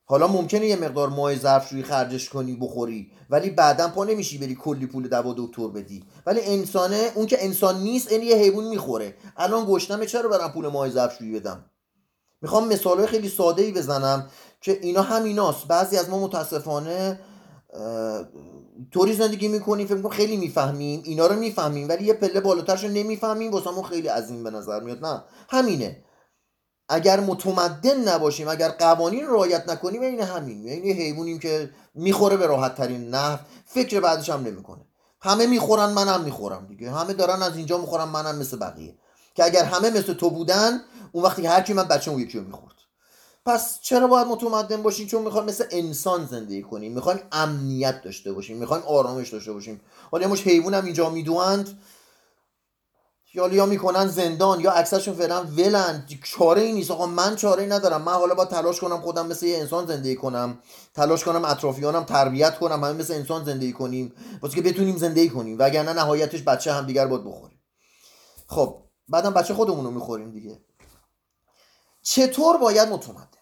[0.04, 4.86] حالا ممکنه یه مقدار ماه ظرفشویی خرجش کنی بخوری ولی بعدا پا نمیشی بری کلی
[4.86, 6.04] پول دوا دکتر بدی.
[6.26, 9.14] ولی انسانه اون که انسان نیست این یه حیوان می‌خوره.
[9.36, 11.70] الان گشتمه چرا برم پول ماه ظرفشویی بدم؟
[12.42, 15.66] می‌خوام مثالهای خیلی ساده ای بزنم که اینا همیناست.
[15.66, 17.20] بعضی از ما متاسفانه
[18.92, 22.90] طوری زندگی می‌کنیم فکر کنم خیلی می‌فهمیم اینا رو می‌فهمیم ولی یه پله بالاترش رو
[22.90, 25.04] نمی‌فهمیم واسه خیلی عظیم به نظر میاد.
[25.04, 26.04] نه همینه.
[26.88, 30.64] اگر متمدن نباشیم اگر قوانین رعایت نکنیم این همین.
[30.64, 34.86] یعنی حیوانیم که می‌خوره به راحت ترین نحو فکر بعدش هم نمی‌کنه.
[35.20, 36.90] همه می‌خورن منم می‌خورم دیگه.
[36.90, 38.98] همه دارن از اینجا می‌خورم منم مثل بقیه.
[39.34, 40.80] که اگر همه مثل تو بودن
[41.12, 42.44] اون وقتی هر کی من بچه اون یکی رو
[43.48, 48.56] پس چرا باید متمدن باشیم چون می‌خوایم مثل انسان زندگی کنیم می‌خوایم امنیت داشته باشیم
[48.56, 49.80] می‌خوایم آرامش داشته باشیم
[50.10, 51.82] حالا مش حیوان هم اینجا می‌دوند.
[53.34, 56.06] یا یا می‌کنن زندان یا عکسشون فعلا ولن.
[56.22, 56.90] چاره ای نیست.
[56.90, 58.02] آقا من چاره ای ندارم.
[58.02, 60.58] من حالا با تلاش کنم خودم مثل یه انسان زندگی کنم.
[60.94, 62.84] تلاش کنم اطرافیانم تربیت کنم.
[62.84, 64.12] همه مثل انسان زندگی کنیم.
[64.42, 65.56] واسه که بتونیم زندگی کنیم.
[65.58, 67.60] وگرنه نهایتش بچه هم دیگر باید بخوریم.
[68.46, 70.60] خب بعدم بچه خودمون رو می‌خوریم دیگه.
[72.02, 73.37] چطور باید متمدن؟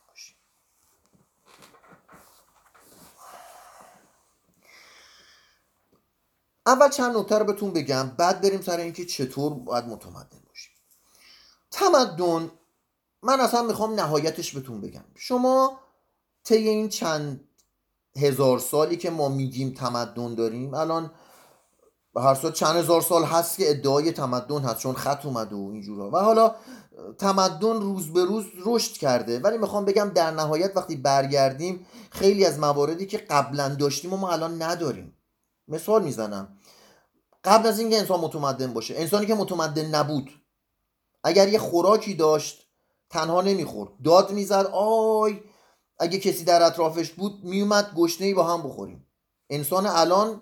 [6.66, 10.72] اول چند نکته رو بهتون بگم بعد بریم سر اینکه چطور باید متمدن باشیم.
[11.70, 12.50] تمدن
[13.22, 15.04] من اصلا می‌خوام نهایتش بهتون بگم.
[15.14, 15.78] شما
[16.44, 17.40] طی این چند
[18.16, 21.10] هزار سالی که ما میگیم تمدن داریم الان
[22.16, 26.10] هر صورت چند هزار سال هست که ادعای تمدن هست چون خط اومده و اینجورا.
[26.10, 26.54] و حالا
[27.18, 29.38] تمدن روز به روز رشد کرده.
[29.38, 34.30] ولی می‌خوام بگم در نهایت وقتی برگردیم خیلی از مواردی که قبلا داشتیم و ما
[34.30, 35.15] الان نداریم.
[35.68, 36.58] مثال می‌زنم.
[37.44, 40.30] قبل از اینکه انسان متمدن باشه انسانی که متمدن نبود
[41.24, 42.68] اگر یه خوراکی داشت
[43.10, 43.90] تنها نمی‌خورد.
[44.04, 45.40] داد می‌زد آی
[45.98, 49.06] اگه کسی در اطرافش بود میومد گشنه ای با هم بخوریم.
[49.50, 50.40] انسان الان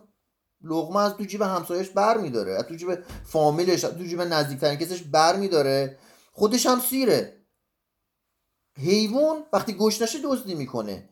[0.62, 4.78] لغمه از تو جیب همسایش بر میداره از تو جیب فامیلش از تو جیب نزدیکترین
[4.78, 5.98] کسش بر میداره.
[6.32, 7.44] خودش هم سیره.
[8.76, 11.08] حیوان وقتی گشنشه دزدی می‌کنه.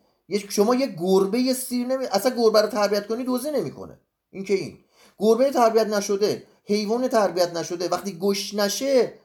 [0.49, 4.01] شما یه گربه سیر نمی اصلا گربه رو تربیت کنی دزدی نمی‌کنه.
[4.31, 4.79] این که این.
[5.19, 9.19] گربه تربیت نشده حیوان تربیت نشده وقتی گوش نشه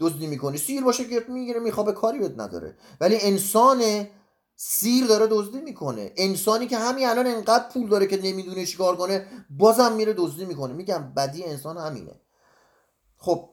[0.00, 2.76] دزدی می‌کنه سیر باشه گرفت می‌گیره میخوابه کاری بهت نداره.
[3.00, 4.06] ولی انسان
[4.56, 6.12] سیر داره دزدی می‌کنه.
[6.16, 10.72] انسانی که همین الان انقدر پول داره که نمی‌دونه چیکار کنه بازم میره دزدی می‌کنه.
[10.72, 12.20] میگم بدی انسان همینه.
[13.16, 13.50] خب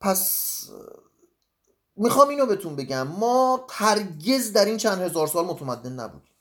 [0.00, 0.60] پس
[1.98, 3.08] می‌خوام اینو بهتون بگم.
[3.08, 6.32] ما هرگز در این چند هزار سال متمدن نبودیم.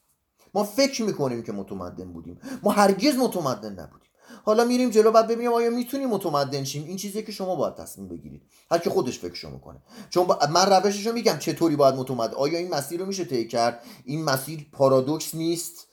[0.53, 2.41] ما فکر می‌کنیم که متمدن بودیم.
[2.63, 4.07] ما هرگز متمدن نبودیم.
[4.45, 6.83] حالا میریم جلو بعد ببینیم آیا می‌تونیم متمدن شیم.
[6.85, 8.41] این چیزی که شما باید تصمیم بگیرید.
[8.71, 12.99] هر کی خودش فکرشو می‌کنه چون من روششو میگم چطوری باید متمدن آیا این مسیر
[12.99, 15.87] رو میشه طی کرد؟ این مسیر پارادوکس نیست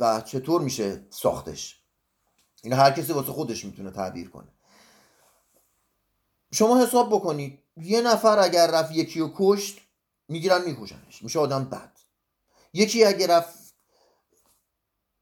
[0.00, 1.80] و چطور میشه ساختش؟
[2.62, 4.48] این هر کسی واسه خودش می‌تونه تعبیر کنه.
[6.52, 7.58] شما حساب بکنید.
[7.82, 9.78] یه نفر اگر رفت یکی رو کشت
[10.28, 11.22] می‌گیرن میکشنش.
[11.22, 11.92] میشه آدم بد.
[12.72, 13.74] یکی اگر رفت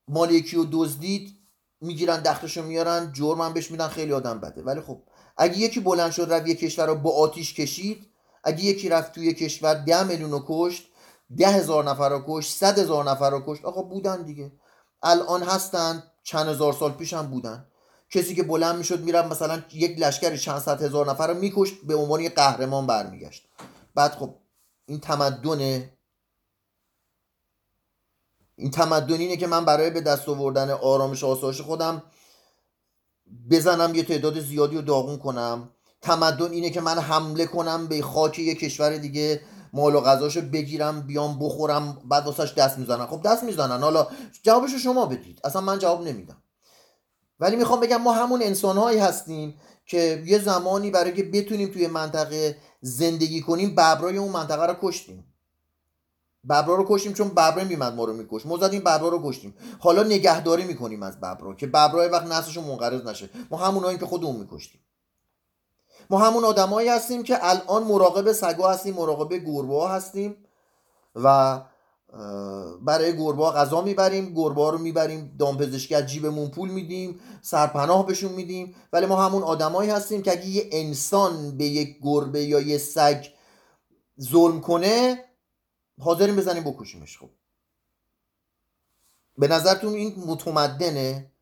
[0.09, 1.38] مال یکی رو دزدید
[1.81, 4.62] می‌گیرن دختشو میارن جرم بهش میدن خیلی آدم بده.
[4.62, 5.03] ولی خب
[5.37, 8.07] اگه یکی بلند شد رفت یه کشور رو با آتیش کشید
[8.44, 10.88] اگه یکی رفت توی کشور ده میلیون رو کشت
[11.37, 14.53] ده هزار نفر رو کشت صد هزار نفر رو کشت آقا بودن دیگه.
[15.03, 17.67] الان هستن چند هزار سال پیش هم بودن.
[18.11, 21.94] کسی که بلند می‌شد می‌رفت مثلا یک لشکر چند صد هزار نفر رو میکشت به
[21.94, 23.49] عنوان یک قهرمان برمیگشت.
[23.94, 24.35] بعد خب
[24.87, 25.90] این تمدن
[28.57, 32.03] این تمدن اینه که من برای به دست آوردن آرامش آسایش خودم
[33.51, 35.71] بزنم یه تعداد زیادی رو داغون کنم.
[36.03, 39.40] تمدن اینه که من حمله کنم به خاک یه کشور دیگه
[39.73, 43.83] مال و غذاشو بگیرم بیام بخورم بعد واسش دست می‌زنن خب دست می‌زنن.
[43.83, 44.07] حالا
[44.42, 45.40] جوابشو شما بدید.
[45.44, 46.42] اصلا من جواب نمیدم.
[47.40, 52.57] ولی می‌خوام بگم ما همون انسانهایی هستیم که یه زمانی برای که بتونیم توی منطقه
[52.81, 55.24] زندگی کنیم ببرای اون منطقه رو کشتیم.
[56.48, 59.55] ببرا رو کشتیم چون ببره میمد ما رو میکش ما زدیم ببرا رو کشتیم.
[59.79, 63.31] حالا نگهداری می‌کنیم از ببرا که ببرا وقت نسلشون منقرض نشه.
[63.51, 64.81] ما هموناییم که خودمون میکشتیم.
[66.11, 70.37] ما همون آدمایی هستیم که الان مراقب سگا هستیم مراقب گربه هستیم
[71.14, 71.61] و
[72.83, 78.75] برای گربه غذا می‌بریم گربه رو می‌بریم دامپزشکی از جیبمون پول میدیم سرپناه بهشون میدیم.
[78.92, 83.27] ولی ما همون آدمایی هستیم که اگه یه انسان به یک گربه یا یه سگ
[84.21, 85.25] ظلم کنه
[86.01, 87.31] حاضریم بزنیم بکشیمش خب.
[89.38, 91.33] به نظرتون این متمدنه؟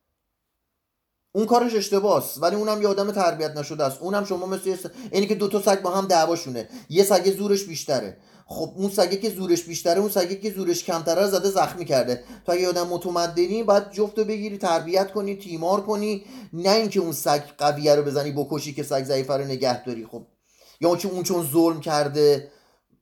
[1.33, 4.03] اون کارش اشتباس ولی اونم یه آدم تربیت نشده است.
[4.03, 6.69] اونم شما مثل اینی که دو تا سگ با هم دعواشونه.
[6.89, 8.17] یه سگ زورش بیشتره.
[8.49, 12.25] خب اون سگه که زورش بیشتره اون سگه که زورش کمتره زده زخمی کرده.
[12.45, 16.25] تا اگه آدم متمدنی باید جفتو بگیری تربیت کنی تیمار کنی.
[16.53, 20.23] نه اینکه اون سگ قویه رو بزنی بکشی که سگ ضعیفه رو نگه داری خب.
[20.81, 22.51] یا اون اون چون ظلم کرده.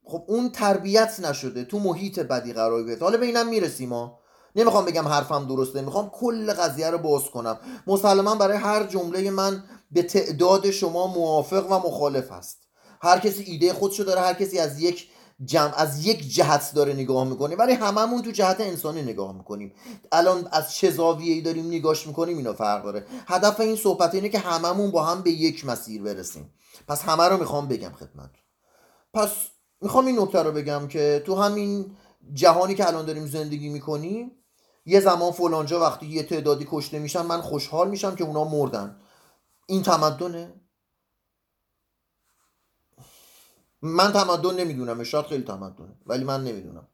[0.05, 1.65] خب اون تربیت نشده.
[1.65, 4.19] تو محیط بدی قرار گرفته حالا به اینم می‌رسیم ما
[4.57, 5.83] نمی‌خوام بگم حرفم درسته.
[5.83, 7.59] می‌خوام کل قضیه رو باز کنم.
[7.87, 12.59] مسلما برای هر جمله من به تعداد شما موافق و مخالف هست
[13.03, 15.09] هر کسی ایده خودشو داره هر کسی از یک
[15.45, 19.73] جمع از یک جهت داره نگاه می‌کنه ولی هممون تو جهت انسانی نگاه می‌کنیم.
[20.13, 23.07] الان از چه زاویه‌ای داریم نگاش می‌کنیم اینا فرق داره.
[23.27, 26.55] هدف این صحبت اینه که هممون با هم به یک مسیر برسیم.
[26.89, 28.31] پس همه رو می‌خوام بگم خدمت.
[29.15, 29.31] پس
[29.81, 31.97] می‌خوام این نکته رو بگم که تو همین
[32.33, 34.31] جهانی که الان داریم زندگی می‌کنیم
[34.87, 38.97] یه زمان فلانجا وقتی یه تعدادی کشته میشن من خوشحال میشم که اونا مردن.
[39.67, 40.53] این تمدنه.
[43.85, 46.89] من تمدن نمی‌دونم شاید خیلی تمدنه ولی من نمی‌دونم.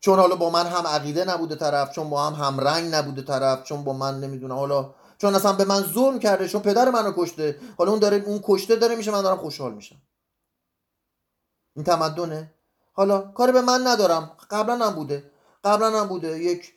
[0.00, 3.62] چون حالا با من هم عقیده نبوده طرف چون با هم هم رنگ نبوده طرف
[3.62, 4.54] چون با من نمی‌دونم.
[4.54, 8.40] حالا چون اصلا به من ظلم کرده چون پدر منو کشته حالا اون داره اون
[8.44, 10.02] کشته داره میشه من دارم خوشحال میشم.
[11.76, 12.54] این تمدنه؟
[12.92, 14.36] حالا کاری به من ندارم.
[14.50, 15.30] قبلا هم بوده.
[15.64, 16.38] قبلا هم بوده.
[16.38, 16.72] یک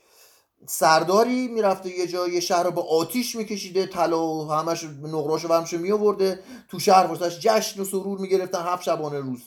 [0.67, 5.77] سرداری می‌رفته یه جای یه شهر رو به آتیش میکشیده طلا و همش نقراشو برمشو
[5.77, 6.39] میآورده.
[6.69, 9.41] تو شهر واسش جشن و سرور می‌گرفتن هفت شبانه روز.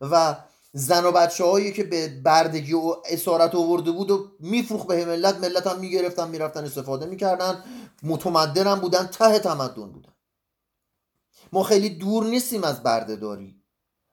[0.00, 0.36] و
[0.72, 5.36] زن و بچه هایی که به بردگی و اسارت آورده بود و میفروخ به ملت
[5.36, 7.64] ملت هم می‌گرفتن می‌رفتن استفاده می‌کردن.
[8.02, 10.12] متمدن هم بودن ته تمدن بودن.
[11.52, 13.62] ما خیلی دور نیستیم از بردهداری.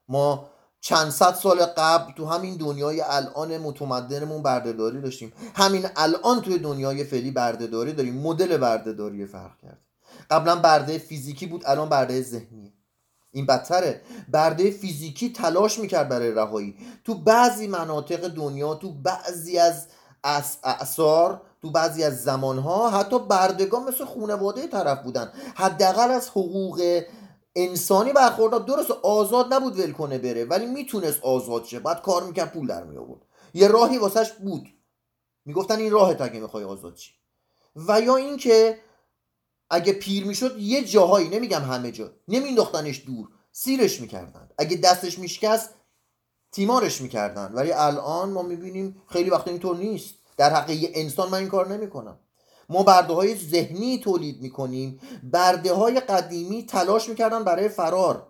[0.07, 0.49] ما
[0.81, 5.33] چند صد سال قبل تو همین دنیای الان متمدنمون بردهداری داشتیم.
[5.55, 8.21] همین الان توی دنیای فعلی بردهداری داریم.
[8.21, 9.77] مدل بردهداری فرق کرد.
[10.29, 12.73] قبلا برده فیزیکی بود الان برده ذهنی.
[13.31, 14.01] این بدتره.
[14.29, 16.75] برده فیزیکی تلاش می‌کرد برای رهایی.
[17.03, 19.57] تو بعضی مناطق دنیا تو بعضی
[20.23, 25.31] از اعثار تو بعضی از زمانها حتی بردگان مثل خونواده طرف بودن.
[25.55, 27.01] حداقل از حقوق
[27.55, 31.79] انسانی برخوردار درست آزاد نبود ول کنه بره ولی می‌تونست آزاد شه.
[31.79, 33.21] بعد کار می‌کرد پول در می آورد
[33.53, 34.67] یه راهی واسش بود.
[35.45, 37.13] می‌گفتن این راهت اگه می‌خوای آزاد شی.
[37.75, 38.79] و یا اینکه
[39.69, 43.27] اگه پیر می‌شد یه جاهایی نمیگم همه جا نمینداختنش دور.
[43.51, 44.49] سیرش می‌کردن.
[44.57, 45.69] اگه دستش میشکست
[46.51, 47.51] تیمارش می‌کردن.
[47.53, 50.15] ولی الان ما می‌بینیم خیلی وقت اینطور نیست.
[50.37, 52.19] در حق یه انسان من این کار نمی‌کنم.
[52.69, 54.99] ما برده های ذهنی تولید می‌کنیم.
[55.23, 58.27] برده های قدیمی تلاش می‌کردن برای فرار.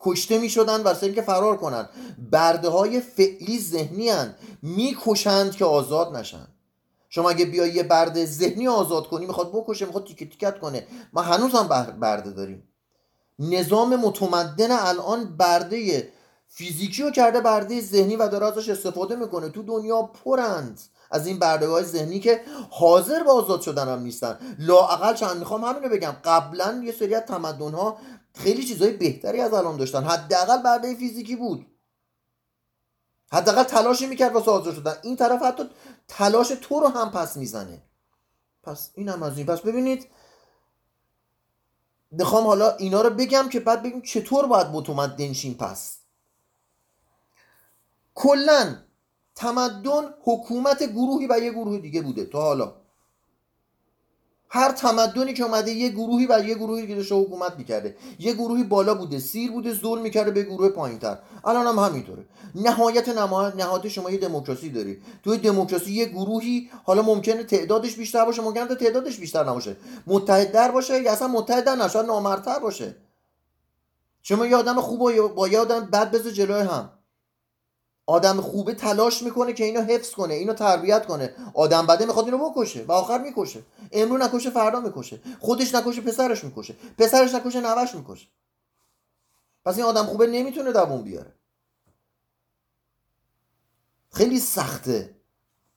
[0.00, 1.88] کشته می‌شدن واسه اینکه فرار کنن.
[2.30, 4.34] برده های فعلی ذهنی هن.
[4.62, 6.48] می‌کشند که آزاد نشن.
[7.08, 10.86] شما اگه بیای یه برده ذهنی آزاد کنی می‌خواد بکشه می‌خواد تیکه تیکت کنه.
[11.12, 11.68] ما هنوز هم
[12.00, 12.68] برده داریم.
[13.38, 16.08] نظام متمدن الان برده
[16.48, 19.48] فیزیکی رو کرده برده ذهنی و داره ازش استفاده می‌کنه.
[19.48, 20.80] تو دنیا پرند.
[21.12, 24.56] از این های ذهنی که حاضر به آزاد شدن هم نیستن.
[24.58, 26.16] لااقل چند می‌خوام همینو بگم.
[26.24, 27.98] قبلا یه سری از تمدن ها
[28.34, 30.04] خیلی چیزهای بهتری از الان داشتن.
[30.04, 31.66] حداقل برده فیزیکی بود.
[33.32, 34.94] حداقل تلاشی می‌کرد واسه آزاد شدن.
[35.02, 35.70] این طرف حتی
[36.08, 37.82] تلاش تو رو هم پس می‌زنه.
[38.62, 39.46] پس این هم از این.
[39.46, 40.10] پس ببینید
[42.10, 45.98] می‌خوام حالا اینا رو بگم که بعد بگیم چطور باید متمدن شیم پس.
[48.14, 48.76] کلا
[49.34, 52.74] تمدن حکومت گروهی و یه گروه دیگه بوده تا حالا.
[54.54, 57.96] هر تمدنی که اومده یه گروهی و یه گروهی که داشته حکومت می‌کرده.
[58.18, 61.18] یه گروهی بالا بوده سیر بوده ظلم می‌کرده به گروه پایینتر.
[61.44, 62.24] الان هم همینطوره.
[62.54, 65.02] نهایت نهایت شما یه دموکراسی داری.
[65.24, 69.76] توی دموکراسی یه گروهی حالا ممکنه تعدادش بیشتر باشه ممکنه تعدادش بیشتر نباشه.
[70.06, 72.96] متحد در باشه یا اصلا متحد در نشه نامرتر باشه.
[74.22, 76.90] شما یه آدم خوب با یه آدم بد بذار جلوی هم.
[78.12, 81.34] آدم خوبه تلاش می‌کنه که اینو حفظ کنه اینو تربیت کنه.
[81.54, 83.62] آدم بده می‌خواد اینو بکشه و آخر می‌کشه.
[83.92, 85.20] امروز نکشه فردا می‌کشه.
[85.40, 86.74] خودش نکشه پسرش می‌کشه.
[86.98, 88.26] پسرش نکشه نوه‌ش می‌کشه.
[89.64, 91.32] پس این آدم خوبه نمی‌تونه دووم بیاره.
[94.12, 95.16] خیلی سخته.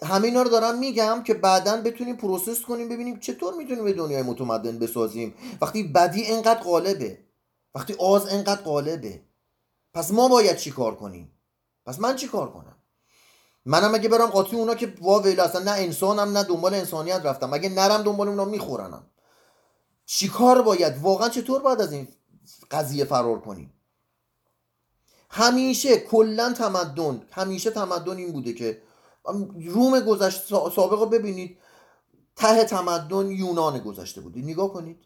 [0.03, 4.21] همه اینا رو دارم میگم که بعدا بتونیم process کنیم ببینیم چطور می‌تونیم یه دنیای
[4.21, 5.35] متمدن بسازیم.
[5.61, 7.19] وقتی بدی انقدر غالبه.
[7.75, 9.21] وقتی آز انقدر غالبه.
[9.93, 11.31] پس ما باید چی کار کنیم؟
[11.85, 12.75] پس من چی کار کنم؟
[13.65, 17.53] منم اگه برم قاطی اونا که وا ویل اصلا نه انسانم نه دنبال انسانیت رفتم.
[17.53, 19.07] اگه نرم دنبال اونا میخورنم.
[20.05, 22.07] چیکار باید؟ واقعا چطور باید از این
[22.71, 23.73] قضیه فرار کنیم؟
[25.29, 28.81] همیشه کلا تمدن همیشه تمدن این بوده که
[29.65, 31.57] روم گذشته سابق ببینید
[32.35, 35.05] ته تمدن یونان گذشته بوده نگاه کنید.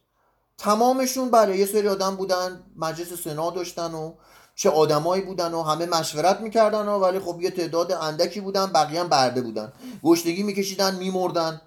[0.58, 4.14] تمامشون بله یه سری آدم بودن مجلس سنا داشتن و
[4.60, 9.00] چه آدمایی بودن و همه مشورت می‌کردن و ولی خب یه تعداد اندکی بودن بقیه
[9.00, 9.74] هم برده بودن.
[10.04, 11.62] گشتگی میکشیدن میمردن.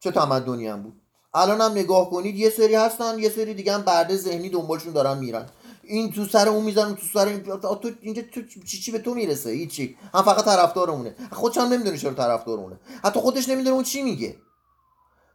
[0.00, 0.92] چه تمدنی هم بود.
[1.34, 5.18] الان هم نگاه کنید یه سری هستن یه سری دیگه هم برده ذهنی دنبالشون دارن
[5.18, 5.46] میرن.
[5.82, 9.14] این تو سر اون می‌زنن تو سر این تو اینجا تو چی چی به تو
[9.14, 9.96] می‌رسه؟ هیچی.
[10.14, 11.14] هم فقط طرفدارمونه.
[11.32, 12.80] خودش هم نمی‌دونه چرا طرفدارمونه.
[13.04, 14.36] حتی خودش نمی‌دونه اون چی میگه.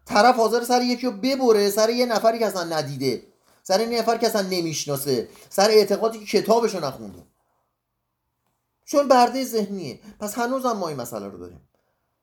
[0.06, 3.24] طرف حاضر سر یکی رو ببره سر یه نفری که اصلا ندیده.
[3.70, 7.24] سر نفر که اصلا نمی‌شناسه سر اعتقادی که کتابشو نخونده.
[8.86, 10.00] چون برده ذهنیه.
[10.20, 11.62] پس هنوز هم ما این مسئله رو داریم.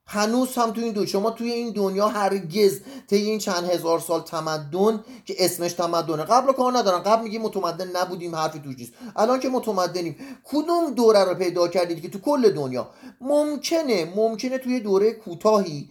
[0.07, 4.23] هنوز هم تو این دو شما توی این دنیا هرگز طی این چند هزار سال
[4.23, 7.03] تمدن که اسمش تمدنه قبل کار ندارن.
[7.03, 8.93] قبل میگیم متمدن نبودیم حرفی توش نیست.
[9.17, 14.81] الان که متمدنیم کدوم دوره رو پیدا کردید که تو کل دنیا؟ ممکنه ممکنه توی
[14.81, 15.91] دوره کوتاهی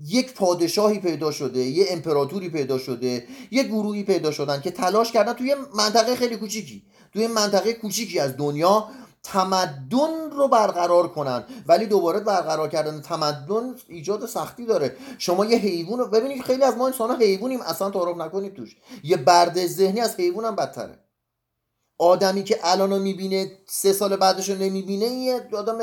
[0.00, 5.32] یک پادشاهی پیدا شده یه امپراتوری پیدا شده یه گروهی پیدا شدن که تلاش کردن
[5.32, 8.88] توی منطقه خیلی کوچیکی توی منطقه کوچیکی از دنیا
[9.22, 11.44] تمدن رو برقرار کنن.
[11.66, 14.96] ولی دوباره برقرار کردن تمدن ایجاد سختی داره.
[15.18, 18.76] شما یه حیوان رو ببینید خیلی از ما انسان ها حیوانیم اصلا تعارف نکنید توش.
[19.04, 20.98] یه برد ذهنی از حیوان هم بدتره.
[21.98, 25.78] آدمی که الان رو می‌بینه سه سال بعدش رو نمی‌بینه یه آدم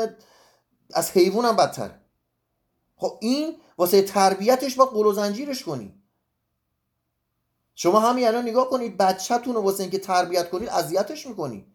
[0.94, 1.99] از حیوان هم بدتره.
[3.00, 5.94] خب این واسه تربیتش با قل و زنجیرش کنید
[7.74, 11.66] شما همین الان نگاه کنید بچهتون رو واسه اینکه تربیت کنید اذیتش می‌کنید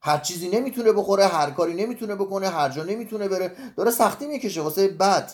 [0.00, 3.56] هر چیزی نمی‌تونه بخوره هر کاری نمی‌تونه بکنه هر جا نمی‌تونه بره.
[3.76, 5.32] داره سختی می‌کشه واسه بد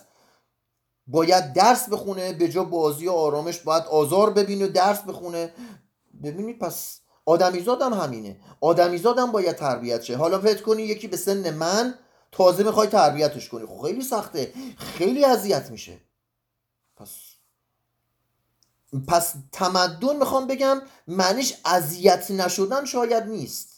[1.06, 5.54] باید درس بخونه به جا بازی و آرامش باید آزار ببینه درس بخونه.
[6.22, 8.40] ببینید پس آدمیزاد هم همینه.
[8.60, 10.16] آدمیزاد هم باید تربیت شه.
[10.16, 11.94] حالا فکر کنی یکی به سن من
[12.36, 13.66] تازه می‌خوای تربیتش کنی.
[13.66, 14.52] خب خیلی سخته.
[14.78, 16.00] خیلی اذیت میشه.
[16.96, 17.08] پس
[19.08, 23.68] پس تمدن می‌خوام بگم معنیش اذیت نشدن شاید نیست.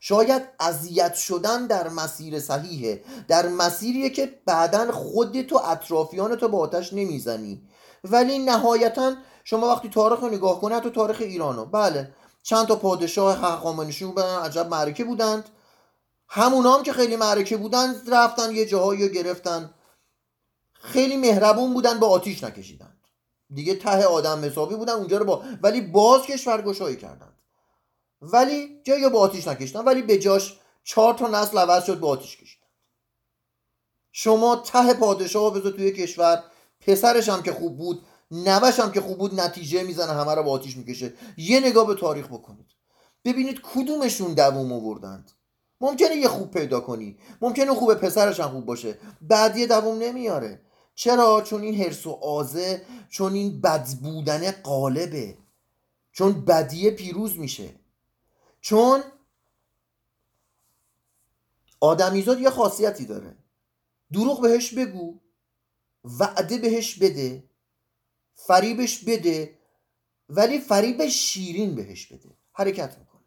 [0.00, 3.04] شاید اذیت شدن در مسیر صحیحه.
[3.28, 7.68] در مسیریه که بعدا خودت و اطرافیانتو با آتش نمی‌زنی.
[8.04, 11.64] ولی نهایتا شما وقتی تاریخ رو نگاه کنید تو تاریخ ایرانو.
[11.64, 12.14] بله.
[12.42, 15.48] چند تا پادشاه حقامنشی بودن عجب معرکه بودند.
[16.28, 19.74] همون هم که خیلی معرکه بودن رفتن یه جاهایی گرفتن.
[20.72, 22.96] خیلی مهربون بودن با آتیش نکشیدن.
[23.54, 27.32] دیگه ته آدم حسابی بودن اونجا رو با ولی باز کشورگشایی کردن.
[28.20, 32.36] ولی جایی با آتیش نکشتن ولی به جاش چهار تا نسل عوض شد با آتیش
[32.36, 32.66] کشیدن.
[34.12, 36.44] شما ته پادشاه بذار توی کشور.
[36.80, 40.50] پسرش هم که خوب بود نوش هم که خوب بود نتیجه می‌زنه همه رو با
[40.50, 41.14] آتیش می‌کشه.
[41.36, 42.66] یه نگاه به تاریخ بکنید.
[43.24, 45.30] ببینید کدومشون دووم آوردند.
[45.80, 47.18] ممکنه یه خوب پیدا کنی.
[47.40, 48.98] ممکنه خوب پسرش هم خوب باشه.
[49.20, 50.60] بعدی دووم نمیاره.
[50.94, 55.38] چرا؟ چون این حرس و آزه چون این بد بودن قالبه.
[56.12, 57.74] چون بدیه پیروز میشه.
[58.60, 59.02] چون
[61.80, 63.36] آدمیزاد یه خاصیتی داره.
[64.12, 65.20] دروغ بهش بگو
[66.04, 67.44] وعده بهش بده
[68.34, 69.58] فریبش بده
[70.28, 72.28] ولی فریب شیرین بهش بده.
[72.52, 73.17] حرکت می‌کنه.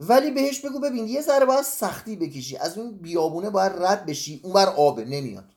[0.00, 2.56] ولی بهش بگو ببین یه ذره باید سختی بکشی.
[2.56, 4.40] از اون بیابونه باید رد بشی.
[4.44, 5.50] اون بر آبه نمیاد.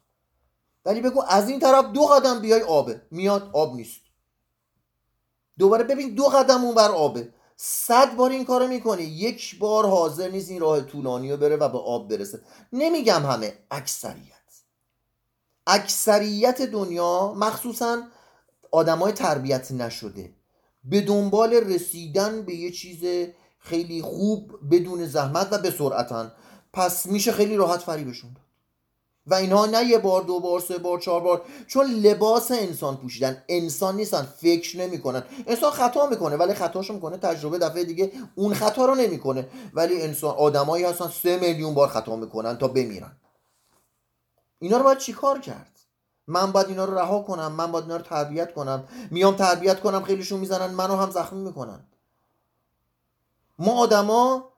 [0.86, 3.02] ولی بگو از این طرف دو قدم بیای آبه.
[3.12, 4.02] میاد آب نیست.
[5.58, 7.34] دوباره ببین دو قدم اون بر آبه.
[7.58, 11.70] صد بار این کارو می‌کنه یک بار حاضر نیست این راه طولانی رو بره و
[11.70, 12.42] به آب برسه.
[12.74, 13.54] نمیگم همه.
[13.72, 14.34] اکثریت.
[15.68, 18.04] اکثریت دنیا مخصوصا
[18.72, 20.34] آدمای تربیت نشده.
[20.84, 23.30] به دنبال رسیدن به یه چیز
[23.70, 26.32] خیلی خوب بدون زحمت و به سرعتن.
[26.74, 28.44] پس میشه خیلی راحت فریبشون داد
[29.28, 31.42] و اینها نه یه بار دو بار سه بار چهار بار.
[31.68, 35.24] چون لباس انسان پوشیدن انسان نیستن فکر نمی‌کنن.
[35.48, 39.48] انسان خطا می‌کنه ولی خطاشو می‌کنه تجربه دفعه دیگه اون خطا رو نمی‌کنه.
[39.74, 43.12] ولی انسان آدمایی هستن سه میلیون بار خطا می‌کنن تا بمیرن.
[44.60, 45.80] اینا رو باید چیکار کرد؟
[46.28, 48.84] من باید اینا رو رها کنم من باید اینا رو تربیت کنم.
[49.12, 51.80] میام تربیت کنم خیلیشون می‌زنن منو هم زخمی می‌کنن.
[53.60, 54.54] ما آدما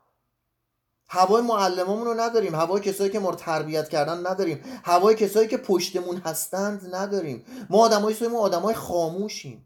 [1.07, 5.57] هوای معلمامون رو نداریم هوای کسایی که ما رو تربیت کردن نداریم هوای کسایی که
[5.57, 7.45] پشتمون هستند نداریم.
[7.69, 9.65] ما آدمای ما آدمای خاموشیم.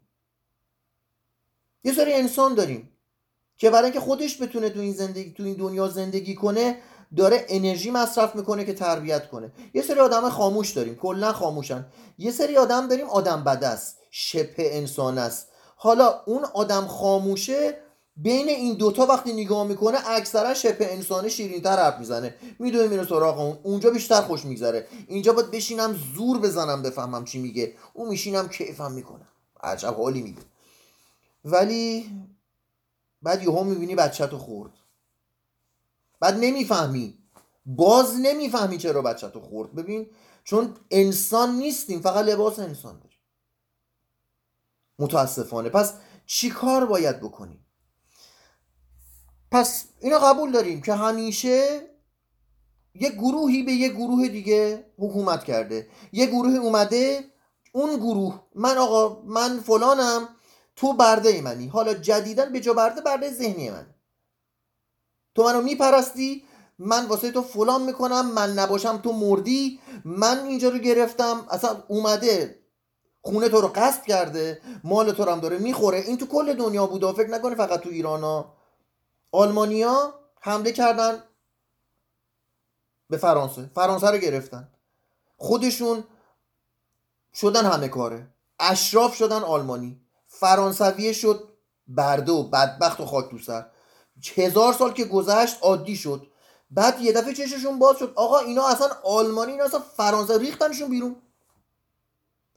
[1.84, 2.90] یه سری انسان داریم
[3.56, 6.78] که برای اینکه خودش بتونه تو این زندگی تو این دنیا زندگی کنه
[7.16, 9.52] داره انرژی مصرف می‌کنه که تربیت کنه.
[9.74, 11.86] یه سری آدم خاموش داریم کلا خاموشن.
[12.18, 15.48] یه سری آدم داریم آدم بد است شبه انسان است.
[15.76, 17.83] حالا اون آدم خاموشه
[18.16, 22.34] بین این دوتا وقتی نگاه می‌کنه اکثرا شبه انسانه شیرینتر حرف می‌زنه.
[22.58, 23.58] می‌دونه میره سراغ اون.
[23.62, 24.88] اونجا بیشتر خوش میگذره.
[25.08, 27.74] اینجا باید بشینم زور بزنم بفهمم چی میگه.
[27.92, 29.28] اون میشینم کیفم می‌کنم.
[29.62, 30.42] عجب حالی میگه
[31.44, 32.10] ولی
[33.22, 34.72] بعد یهو می‌بینی بچه تو خورد.
[36.20, 37.18] بعد نمی‌فهمی.
[37.66, 39.74] باز نمی‌فهمی چرا بچه تو خورد.
[39.74, 40.06] ببین
[40.44, 43.18] چون انسان نیستیم فقط لباس انسان داریم.
[44.98, 45.68] متاسفانه.
[45.68, 45.94] پس
[46.26, 47.63] چی کار باید بکنیم؟
[49.54, 51.80] پس اینو قبول داریم که همیشه
[52.94, 55.88] یه گروهی به یه گروه دیگه حکومت کرده.
[56.12, 57.24] یه گروه اومده
[57.72, 60.28] اون گروه من آقا من فلانم
[60.76, 61.66] تو برده منی.
[61.66, 63.86] حالا جدیدن به جا برده برده ذهنی من
[65.34, 66.44] تو منو میپرستی
[66.78, 69.80] من واسه تو فلان می‌کنم من نباشم تو مردی.
[70.04, 72.58] من اینجا رو گرفتم اصلا اومده
[73.22, 75.98] خونه تو رو قصد کرده مال تو رو هم داره می‌خوره.
[75.98, 78.53] این تو کل دنیا بوده فکر نکنه فقط تو ایران ها.
[79.34, 81.22] آلمانیا حمله کردن
[83.10, 83.70] به فرانسه.
[83.74, 84.68] فرانسه رو گرفتن.
[85.36, 86.04] خودشون
[87.34, 88.26] شدن همه کاره.
[88.58, 90.00] اشراف شدن آلمانی.
[90.26, 91.48] فرانسویه شد
[91.88, 93.66] برده و بدبخت و خاک تو سر.
[94.34, 96.26] هزار سال که گذشت عادی شد.
[96.70, 98.12] بعد یه دفعه چششون باز شد.
[98.16, 101.16] آقا اینا اصلا آلمانی اینا اصلا فرانسه ریختنشون بیرون.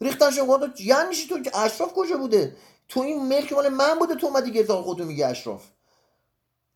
[0.02, 2.58] ریختنشون گفت یعنی تو؟ که اشراف کجا بوده؟
[2.90, 4.16] تو این ملک مال من بوده.
[4.16, 5.64] تو اومدی گرفت خودتو میگه اشراف.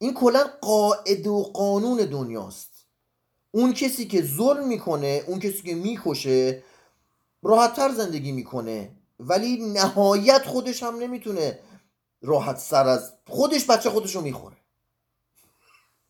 [0.02, 2.72] این کلا قاعده و قانون دنیاست.
[3.52, 6.64] اون کسی که ظلم می‌کنه اون کسی که می‌کشه
[7.43, 8.91] راحتتر زندگی می‌کنه.
[9.20, 11.60] ولی نهایت خودش هم نمی‌تونه
[12.22, 14.58] راحت سر از خودش بچه خودشو می‌خوره.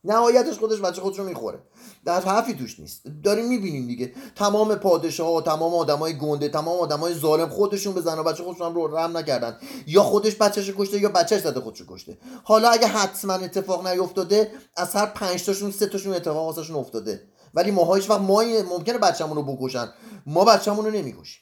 [0.03, 1.59] نهایتش خودش بچه خودشو می‌خوره.
[2.05, 3.01] در حرفی توش نیست.
[3.23, 4.13] داریم می‌بینیم دیگه.
[4.35, 8.75] تمام پادشاه ها تمام آدمای گنده تمام آدمای ظالم خودشون به زن و بچه خودشون
[8.75, 9.57] رو رحم نکردن.
[9.87, 12.17] یا خودش بچهش کشته یا بچهش زده خودشو کشته.
[12.43, 17.27] حالا اگه حتما اتفاق نیفتاده از هر پنج تاشون سه تاشون اتفاق واسهشون افتاده.
[17.53, 19.93] ولی ما هیچ وقت ما ممکنه بچه‌مون رو بکشن.
[20.25, 21.41] ما بچه‌مون رو نمی‌کشیم.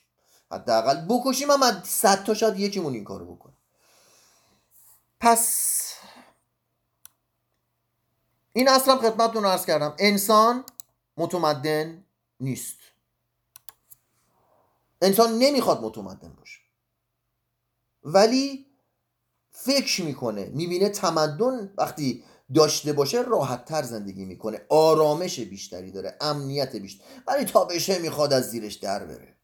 [0.52, 3.54] حداقل بکشیم از صد تا شاید یکیمون این کارو بکنه.
[5.20, 5.76] پس
[8.54, 9.96] این اصلا خدمتتون عرض کردم.
[10.00, 10.64] انسان
[11.18, 12.06] متمدن
[12.40, 12.78] نیست.
[15.02, 16.60] انسان نمی‌خواد متمدن باشه.
[18.04, 18.66] ولی
[19.52, 22.24] فکر می‌کنه می‌بینه تمدن وقتی
[22.56, 24.66] داشته باشه راحت تر زندگی می‌کنه.
[24.70, 27.04] آرامش بیشتری داره امنیت بیشتر.
[27.28, 29.36] ولی تا بشه می‌خواد از زیرش در بره.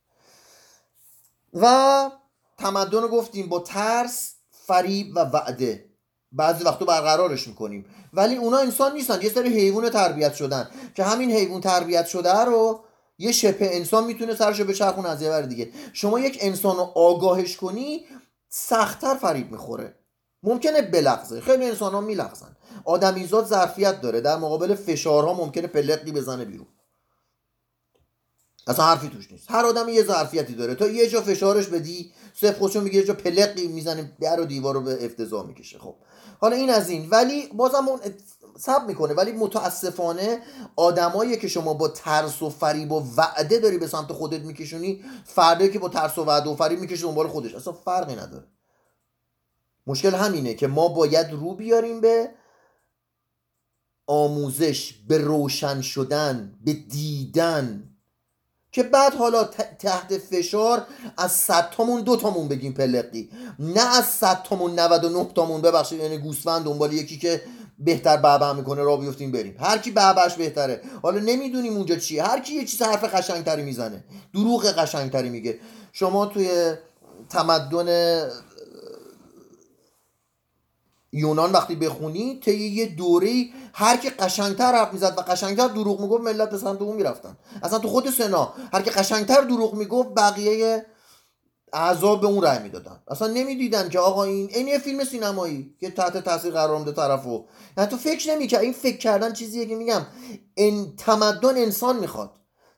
[1.54, 2.12] و
[2.58, 5.90] تمدن رو گفتیم با ترس فریب و وعده.
[6.36, 7.86] بعضی وقتا برقرارش می‌کنیم.
[8.14, 10.70] ولی اونا انسان نیستن یه سری حیوان تربیت شدن.
[10.96, 12.84] که همین حیوان تربیت شده رو
[13.18, 15.72] یه شبه انسان می‌تونه سرشو به چرخون از یه دیگه.
[15.94, 18.06] شما یک انسان رو آگاهش کنی
[18.50, 19.96] سختتر فریب می‌خوره.
[20.44, 21.42] ممکنه بلغزه.
[21.42, 22.58] خیلی انسان ها میلغزن.
[22.86, 24.22] آدمیزاد ظرفیت داره.
[24.22, 26.68] در مقابل فشارها ممکنه پلقی بزنه بیرون.
[28.68, 29.52] اصلا حرفی توش نیست.
[29.52, 30.76] هر آدمی یه ظرفیتی داره.
[30.76, 34.74] تا یه جا فشارش بدی صف خودشو میگه یه جا پلقی می‌زنه در و دیوار
[34.74, 35.80] رو به افتضاح می‌کشه.
[35.80, 35.96] خب.
[36.40, 37.10] حالا این از این.
[37.10, 38.00] ولی بازم اون
[38.58, 39.14] سب می‌کنه.
[39.14, 40.42] ولی متاسفانه
[40.76, 45.68] آدمایی که شما با ترس و فریب و وعده داری به سمت خودت میکشونی فردا
[45.68, 47.56] که با ترس و وعده و فریب می‌کشه دنبال خودش.
[47.56, 48.48] اصلا فرقی نداره.
[49.88, 52.30] مشکل همینه که ما باید رو بیاریم به
[54.08, 57.95] آموزش به روشن شدن به دیدن.
[58.76, 59.44] که بعد حالا
[59.80, 63.30] تحت فشار از 100 تامون دو تامون بگیم پلقی.
[63.60, 67.42] نه از 100 تامون 99 تامون ببخشید یعنی گوسفند دنبال یکی که
[67.80, 69.56] بهتر بابا می‌کنه را بیفتیم بریم.
[69.60, 70.82] هر کی باباش بهتره.
[71.02, 72.24] حالا نمی‌دونیم اونجا چیه.
[72.24, 74.04] هر کی یه چیز حرف قشنگتری می‌زنه.
[74.34, 75.60] دروغ قشنگتری میگه.
[75.92, 76.74] شما توی
[77.30, 78.30] تمدن
[81.12, 83.46] یونان وقتی بخونی طی یه دوره
[83.78, 87.38] هر کی قشنگتر حرف می‌زد و قشنگتر دروغ می‌گفت ملت به سمت اون می‌رفتن.
[87.64, 90.86] اصلا تو خود سنا هر کی قشنگتر دروغ می‌گفت بقیه
[91.74, 93.00] اعضا به اون رأی می‌دادن.
[93.08, 97.46] اصلا نمی‌دیدن که آقا این این یه فیلم سینمایی که تحت تاثیر قرار میده طرفو.
[97.78, 100.06] یعنی تو فکر نمی‌کرد این فکر کردن چیزیه که میگم
[100.54, 102.32] این تمدن انسان می‌خواد.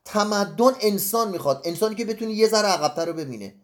[0.06, 1.62] تمدن انسان می‌خواد.
[1.66, 3.56] انسانی که بتونی یه ذره عقبتر رو ببینه.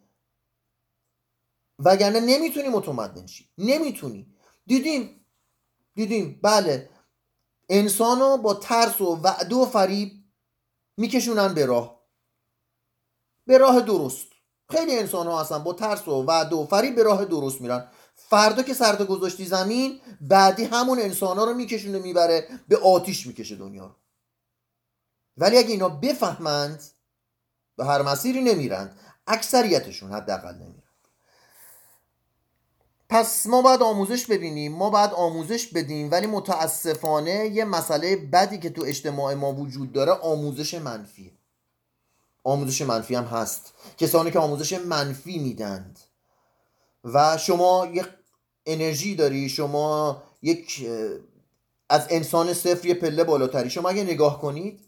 [1.78, 3.48] وگرنه نمی‌تونی متمدن شی.
[3.58, 4.26] نمی‌تونی.
[4.66, 5.26] دیدیم.
[5.94, 6.40] دیدیم.
[6.42, 6.90] بله.
[7.68, 10.12] انسان رو با ترس و وعده و فریب
[10.96, 12.04] میکشونن به راه.
[13.46, 14.26] به راه درست.
[14.70, 17.90] خیلی انسان ها هستن با ترس و وعده و فریب به راه درست میرن.
[18.14, 23.56] فردا که سرد گذاشتی زمین بعدی همون انسان ها رو میکشونه می‌بره به آتیش می‌کشه
[23.56, 23.94] دنیا رو.
[25.36, 26.82] ولی اگه اینا بفهمند
[27.76, 30.83] به هر مسیری نمیرند اکثریتشون حداقل نمیرند
[33.14, 38.70] پس ما باید آموزش ببینیم ما باید آموزش بدیم ولی متاسفانه یه مسئله بدی که
[38.70, 41.32] تو اجتماع ما وجود داره آموزش منفیه.
[42.44, 43.72] آموزش منفی هم هست.
[43.98, 45.98] کسانی که آموزش منفی میدند.
[47.04, 48.06] و شما یک
[48.66, 50.88] انرژی داری شما یک
[51.88, 53.70] از انسان صفر یه پله بالاتری.
[53.70, 54.80] شما اگه نگاه کنید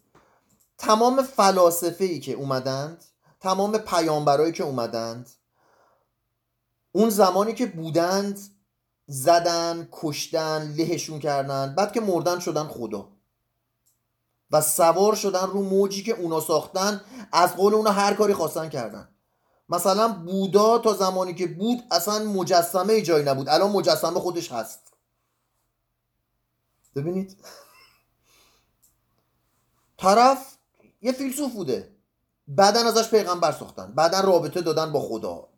[0.78, 3.04] تمام فلاسفه ای که اومدند
[3.40, 5.30] تمام پیامبرایی که اومدند
[6.96, 8.40] اون زمانی که بودند
[9.06, 13.08] زدن کشتن لهشون کردن بعد که مردن شدن خدا.
[14.50, 17.00] و سوار شدن رو موجی که اونا ساختن
[17.32, 19.08] از قول اونا هر کاری خواستن کردن.
[19.68, 23.48] مثلا بودا تا زمانی که بود اصلا مجسمه جایی نبود.
[23.48, 24.80] الان مجسمه خودش هست.
[26.94, 27.36] ببینید.
[29.98, 30.56] طرف
[31.02, 31.96] یه فیلسوف بوده.
[32.48, 33.92] بعدا ازش پیغمبر ساختن.
[33.92, 35.55] بعدا رابطه دادن با خدا.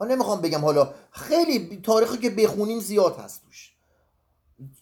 [0.00, 3.72] ها نمی‌خوام بگم حالا خیلی تاریخی که بخونیم زیاد هست توش.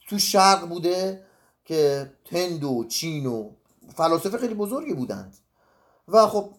[0.08, 1.26] تو شرق بوده
[1.64, 3.50] که هند و چین و
[3.96, 5.36] فلاسفه خیلی بزرگی بودند.
[6.08, 6.54] و خب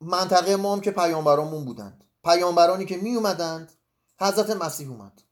[0.00, 2.04] منطقه ما هم که پیامبرامون بودند.
[2.24, 3.72] پیامبرانی که می اومدند
[4.20, 5.22] حضرت مسیح اومد.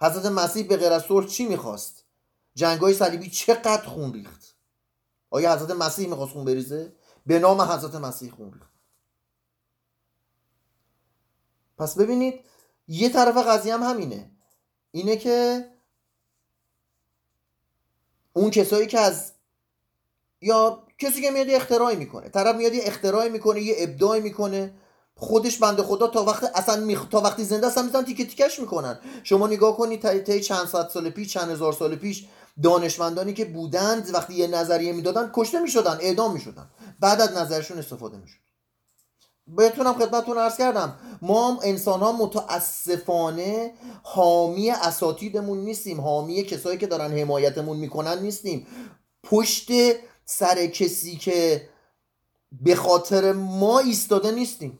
[0.00, 2.04] حضرت مسیح به غیر چی می‌خواست؟
[2.54, 4.56] جنگای صلیبی چقدر خون ریخت؟
[5.30, 6.92] آیا حضرت مسیح می‌خواست خون بریزه؟
[7.26, 8.73] به نام حضرت مسیح خون ریخت.
[11.78, 12.40] پس ببینید
[12.88, 14.30] یه طرف قضیه هم همینه.
[14.90, 15.64] اینه که
[18.32, 19.32] اون کسایی که از
[20.40, 22.28] یا کسی که میاد اختراعی می‌کنه.
[22.28, 24.74] طرف میاد اختراعی می‌کنه یه ابداعی می‌کنه.
[25.16, 27.08] خودش بنده خدا تا وقت اصلا میخ...
[27.08, 28.98] تا وقتی زنده اصلا می‌تونن تیکه تیکش می‌کنن.
[29.22, 32.26] شما نگاه کنید تا تا چند صد سال پیش چند هزار سال پیش
[32.62, 36.70] دانشمندانی که بودند وقتی یه نظریه می‌دادن کشته می‌شدن اعدام می‌شدن.
[37.00, 38.43] بعد از نظرشون استفاده می‌شد.
[39.46, 40.98] بهتونم خدمتتون عرض کردم.
[41.22, 46.00] ما انسان ها متاسفانه حامی اساتیدمون نیستیم.
[46.00, 48.66] حامی کسایی که دارن حمایتمون می‌کنن نیستیم.
[49.24, 49.70] پشت
[50.24, 51.68] سر کسی که
[52.52, 54.78] به خاطر ما ایستاده نیستیم.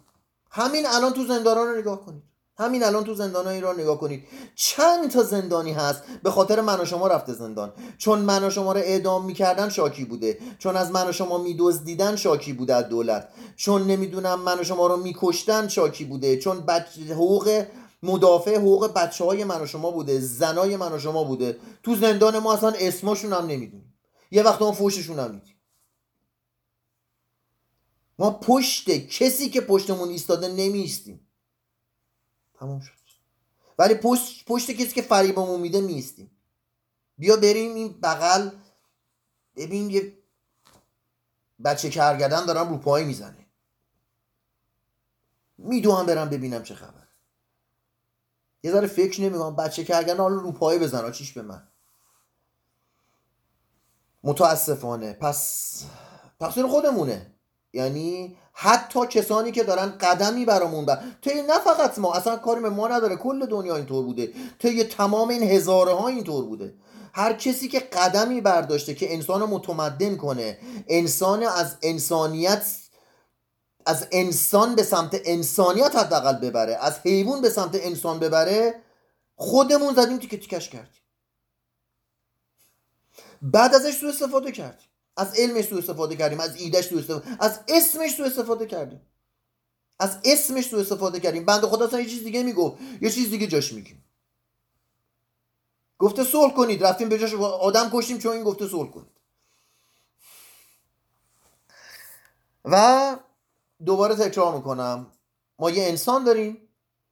[0.50, 2.22] همین الان تو زندان رو نگاه کنید.
[2.58, 4.24] همین الان تو زندان ایران نگاه کنید.
[4.54, 7.72] چند تا زندانی هست به خاطر من و شما رفته زندان.
[7.98, 10.38] چون من و شما رو اعدام می‌کردن شاکی بوده.
[10.58, 13.28] چون از من و شما میدزدیدن شاکی بوده از دولت.
[13.56, 16.38] چون نمی‌دونم من و شما رو میکشتن شاکی بوده.
[16.38, 16.98] چون بچ...
[16.98, 17.64] حقوق
[18.02, 20.20] مدافع حقوق بچه های من و شما بوده.
[20.20, 21.58] زنای من و شما بوده.
[21.82, 23.94] تو زندان ما اصلا اسمشون هم نمی‌دونیم.
[24.30, 25.54] یه وقت ما فوششون هم میدیم.
[28.18, 31.23] ما پشت کسی که پشتمون ایستاده نمیستیم
[32.64, 32.92] تموم شد.
[33.78, 36.30] ولی پشت, پشت کسی که فریبمون میده میستیم
[37.18, 38.50] بیا بریم این بغل.
[39.56, 40.18] ببین یه
[41.64, 43.46] بچه کرگردن دارم رو پای می‌زنه.
[45.58, 47.08] میدوهم برم ببینم چه خبر
[48.62, 51.68] یه ذره فکر نمی‌کنم بچه کرگردن حالا رو پای بزن چیش به من؟
[54.22, 55.12] متاسفانه.
[55.12, 55.84] پس
[56.40, 57.34] تقصیر خودمونه.
[57.72, 62.70] یعنی حتی کسانی که دارن قدمی برامون بر طی نه فقط ما اصلا کاری به
[62.70, 63.16] ما نداره.
[63.16, 64.32] کل دنیا اینطور بوده.
[64.58, 66.74] طی تمام این هزاره ها اینطور بوده.
[67.12, 72.66] هر کسی که قدمی برداشته که انسان رو متمدن کنه انسان از انسانیت
[73.86, 78.74] از انسان به سمت انسانیت حداقل ببره از حیوان به سمت انسان ببره
[79.36, 81.02] خودمون زدیم تیکه تیکش کردیم
[83.42, 87.60] بعد ازش سو استفاده کردیم از علمش سو استفاده کردیم از ایدهش سو استفاده از
[87.68, 89.00] اسمش سو استفاده کردیم.
[90.00, 91.44] از اسمش سو استفاده کردیم.
[91.44, 92.76] بنده خدا اصلا یه چیز دیگه می‌گفت.
[93.00, 94.04] یه چیز دیگه جاش میگیم.
[95.98, 96.84] گفته صلح کنید.
[96.84, 99.14] رفتیم به جاش آدم کشتیم چون این گفته صلح کنید.
[102.64, 103.16] و
[103.86, 105.06] دوباره تکرار می‌کنم.
[105.58, 106.68] ما یه انسان داریم.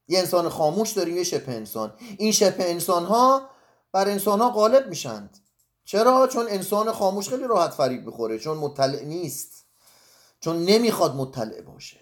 [0.09, 1.17] یه انسان خاموش داریم.
[1.17, 1.95] یه شبه انسان.
[2.19, 3.51] این شبه انسان ها
[3.93, 5.39] بر انسان ها غالب میشند.
[5.85, 9.65] چرا؟ چون انسان خاموش خیلی راحت فریب می‌خوره چون مطلع نیست
[10.41, 12.01] چون نمی‌خواد مطلع باشه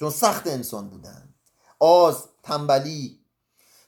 [0.00, 1.34] چون سخت انسان بودن.
[1.78, 3.20] آز تنبلی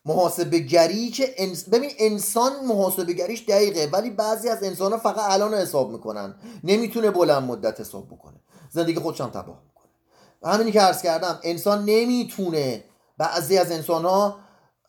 [0.04, 1.34] محاسبه گری که
[1.72, 6.34] ببین انسان محاسبه گریش دقیقه ولی بعضی از انسان ها فقط الان حساب می‌کنن.
[6.64, 8.40] نمی‌تونه بلند مدت حساب بکنه.
[8.70, 10.52] زندگی خودش هم تباه می‌کنه.
[10.54, 12.84] همینی که عرض کردم انسان نمی‌تونه
[13.18, 14.38] بعضی از انسان ها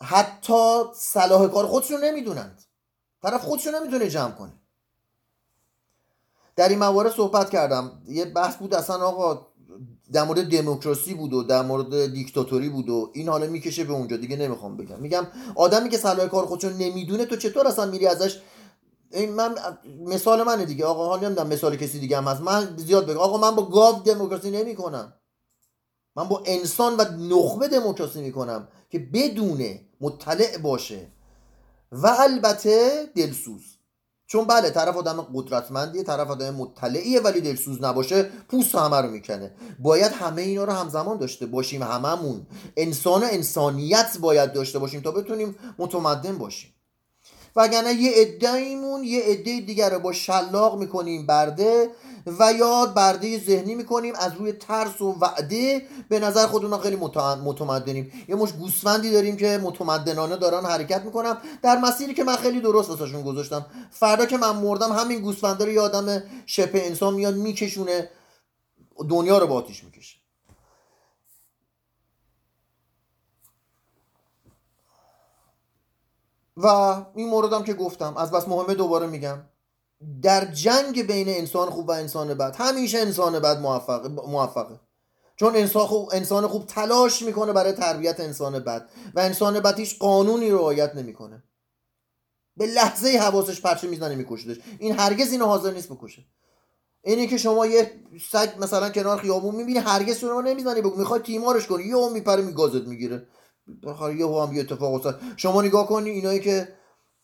[0.02, 2.64] حتی صلاح کار خودشون نمی‌دونند.
[3.22, 4.54] طرف خودشو نمی‌تونه جمع کنه.
[6.56, 8.02] در این موارد صحبت کردم.
[8.08, 9.48] یه بحث بود اصلا آقا
[10.12, 14.18] در مورد دموکراسی بود و در مورد دیکتاتوری بود و این حالا می‌کشه به اونجا.
[14.18, 15.00] دیگه نمی‌خوام بگم.
[15.00, 18.40] میگم آدمی که صلاح کار خودشو نمی‌دونه تو چطور اصلا میری ازش؟
[19.12, 19.56] این من
[20.06, 20.86] مثال منه دیگه.
[20.86, 22.42] آقا حالا نمی‌دونم مثال کسی دیگه هم هست.
[22.42, 23.18] من زیاد بگم.
[23.18, 25.14] آقا من با گاو دموکراسی نمی‌کنم.
[26.16, 31.08] من با انسان و نخبه دموکراسی می‌کنم که بدونه مطلع باشه.
[31.92, 33.62] و البته دلسوز.
[34.28, 39.52] چون بله طرف آدم قدرتمندیه طرف آدم مطلعیه ولی دلسوز نباشه پوست همه رو می‌کنه.
[39.80, 42.48] باید همه اینا رو همزمان داشته باشیم هممون.
[42.78, 46.74] انسان و انسانیت باید داشته باشیم تا بتونیم متمدن باشیم.
[47.56, 51.90] وگرنه یه عدهایمون یه عده دیگر رو با شلاق می‌کنیم برده
[52.40, 58.26] و یا برده ذهنی می‌کنیم از روی ترس و وعده به نظر خودمون خیلی متمدنیم.
[58.28, 62.90] یه مش گوسفندی داریم که متمدنانه دارن حرکت می‌کنم در مسیری که من خیلی درست
[62.90, 63.66] واسهشون گذاشتم.
[63.92, 68.10] فردا که من مردم همین گوسفنده رو یه آدم شبه انسان میاد میکشونه.
[69.10, 70.20] دنیا رو با آتیش می‌کشه.
[76.58, 76.68] و
[77.16, 79.38] این موردم که گفتم از بس مهمه دوباره میگم.
[80.22, 84.80] در جنگ بین انسان خوب و انسان بد همیشه انسان بد موفق موفقه.
[85.36, 90.00] چون انسان خوب انسان خوب تلاش می‌کنه برای تربیت انسان بد و انسان بد هیچ
[90.00, 91.44] قانونی رعایت نمی‌کنه.
[92.58, 96.26] به لحظه حواسش پرچه می‌زنه میکشدش این هرگز اینو حاضر نیست بکشه.
[97.04, 97.92] اینی که شما یه
[98.32, 101.84] سگ مثلا کنار خیابون می‌بینی هرگز رو نمی‌زنی بگو می‌خوای تیمارش کنی.
[101.84, 103.28] یه میپره میگازت می‌گیره.
[103.84, 105.22] بخاطر یه هم یه اتفاق افتاد.
[105.38, 106.79] شما نگاه کنی اینایی که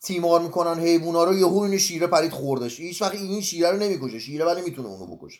[0.05, 2.79] تیمار می‌کنن حیوونا رو یهو این شیره پرید خوردش.
[2.79, 5.39] هیچ وقت این شیره رو نمی‌کشه شیره ولی می‌تونه اونو بکشه.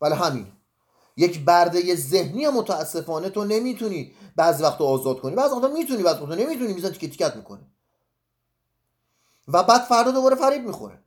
[0.00, 0.46] ولی همین.
[1.16, 5.34] یک برده ذهنی متاسفانه تو نمی‌تونی بعض وقت آزاد کنی.
[5.34, 7.60] بعض وقت می‌تونی بعض وقت نمی‌تونی میزن تیکت تیکت می‌کنه
[9.48, 10.98] و بعد فردا دوباره فریب می‌خوره.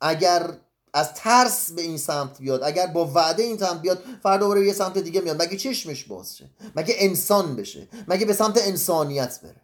[0.00, 0.58] اگر
[0.94, 4.72] از ترس به این سمت بیاد اگر با وعده این سمت بیاد فردا دوباره یه
[4.72, 5.42] سمت دیگه میاد.
[5.42, 9.63] مگه چشمش باز شه؟ مگه انسان بشه؟ مگه به سمت انسانیت بره؟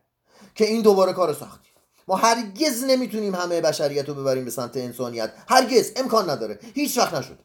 [0.54, 1.68] که این دوباره کار سختی.
[2.08, 5.32] ما هرگز نمی‌تونیم همه بشریت رو ببریم به سمت انسانیت.
[5.48, 5.92] هرگز.
[5.96, 6.58] امکان نداره.
[6.74, 7.44] هیچ وقت نشده.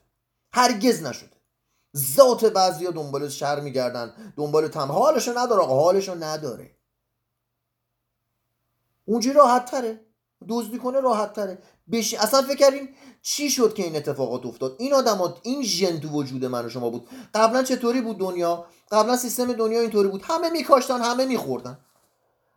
[0.53, 1.36] هرگز نشده.
[1.97, 4.34] ذات بعضی ها دنبال شر میگردن.
[4.38, 5.84] دنبال تم حالشو نداره آقا.
[5.84, 6.72] حالشو نداره.
[9.06, 10.06] اونجوری راحت تره
[10.49, 11.58] دزدی کنه راحت تره
[11.91, 12.14] بش...
[12.14, 12.89] اصلا فکر کردین
[13.22, 16.89] چی شد که این اتفاقات افتاد؟ این آدمات این ژن تو وجود من و شما
[16.89, 17.10] بود.
[17.34, 20.22] قبلا چطوری بود دنیا؟ قبلا سیستم دنیا اینطوری بود.
[20.24, 21.80] همه میکاشتن همه میخوردن.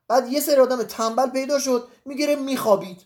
[0.08, 3.00] بعد یه سری آدم تنبل پیدا شد می‌گیره میخوابید.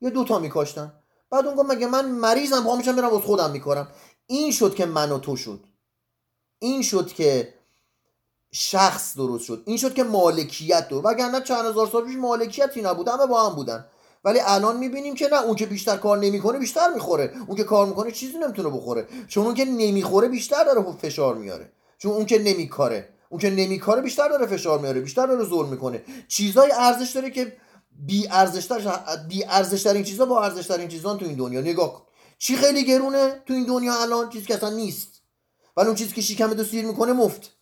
[0.00, 0.92] یه دوتا میکاشتن.
[1.30, 3.88] بعد اون گفت مگه من مریضم پا میشم برم از خودم میکارم.
[4.26, 5.64] این شد که من و تو شد.
[6.58, 7.54] این شد که
[8.52, 9.62] شخص درست شد.
[9.66, 13.56] این شد که مالکیت دور وگرنه چند هزار سال پیش مالکیتی نبود همه با هم
[13.56, 13.86] بودن.
[14.24, 17.32] ولی الان می‌بینیم که نه اون که بیشتر کار نمی‌کنه بیشتر می‌خوره.
[17.46, 19.08] اون که کار می‌کنه چیزی نمی‌تونه بخوره.
[19.28, 21.72] چون اون که نمی‌خوره بیشتر داره فشار میاره.
[21.98, 23.08] چون اون که نمیکاره.
[23.28, 26.02] اون که نمیکاره بیشتر داره فشار میاره بیشتر داره زور می‌کنه.
[26.28, 27.56] چیزای ارزش داره که
[27.90, 31.60] بی ارزشتر بی ارزش این چیزا با ارزش این چیزا تو این دنیا.
[31.60, 32.02] نگاه کن.
[32.38, 35.22] چی خیلی گرونه تو این دنیا الان؟ چیزی که اصلا نیست.
[35.76, 37.52] ولی اون چیزی که شکم دو سیر می‌کنه مفت.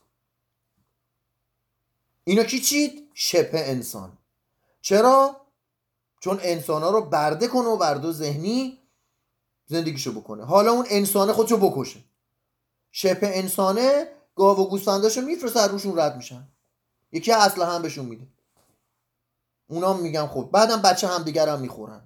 [2.24, 4.18] اینا کی چید؟ شبه انسان.
[4.80, 5.40] چرا؟
[6.20, 8.78] چون انسان ها رو برده کنه و برده ذهنی
[9.66, 10.44] زندگیشو بکنه.
[10.44, 12.00] حالا اون انسانه خودشو بکشه.
[12.90, 16.48] شبه انسانه گاو و گوسفنداشو میفرسته روشون رد میشن.
[17.12, 18.26] یکی اصلا هم بهشون میده.
[19.68, 22.02] اونا میگن خب بعدم بچه هم دیگر هم می‌خورن.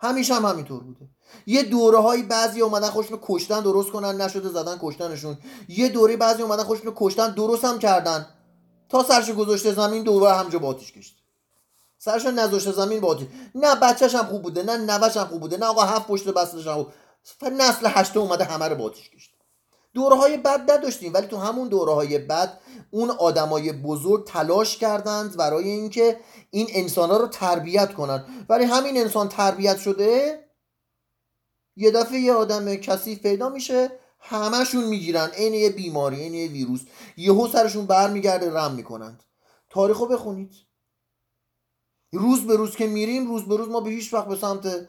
[0.00, 1.08] همیشه هم همینطور بوده.
[1.46, 5.38] یه دوره هایی بعضی اومدن خوشون کشتن درست کنن نشده زدن کشتنشون.
[5.68, 8.26] یه دوره بعضی اومدن خوشون کشتن درست هم کردن.
[8.88, 11.16] تا سرش گذاشته زمین دوره همجا باتیش کشت.
[11.98, 15.66] سرش نذاشته زمین باتیش نه بچهش هم خوب بوده نه نوش هم خوب بوده نه
[15.66, 16.86] آقا هفت پشت بستش هم
[17.42, 19.33] نسل هشته اومده همه رو باتیش کشت.
[19.94, 25.36] دوره های بد نداشتیم ولی تو همون دوره های بد اون آدمای بزرگ تلاش کردند
[25.36, 26.20] برای اینکه
[26.50, 28.24] این انسان ها رو تربیت کنن.
[28.48, 30.38] ولی همین انسان تربیت شده
[31.76, 35.28] یه دفعه یه آدم کثیف پیدا میشه همشون می‌گیرن.
[35.28, 36.80] عین یه بیماری عین یه ویروس.
[37.16, 39.22] یهو سرشون برمیگرده رم می‌کنند.
[39.70, 40.52] تاریخو بخونید.
[42.12, 44.88] روز به روز که میریم روز به روز ما به هیچ وقت به سمت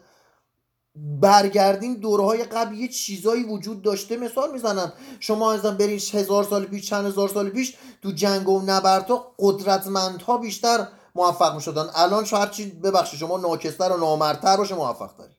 [0.95, 4.17] برگردیم دوره های قبل یه چیزایی وجود داشته.
[4.17, 8.61] مثال می‌زنم شما ازم برین هزار سال پیش چند هزار سال پیش تو جنگ و
[8.61, 11.85] نبردها قدرتمندها بیشتر موفق می‌شدن.
[11.95, 15.33] الان شو هرچی ببخشید شما ناکستر و نامرتر باشه موفق داری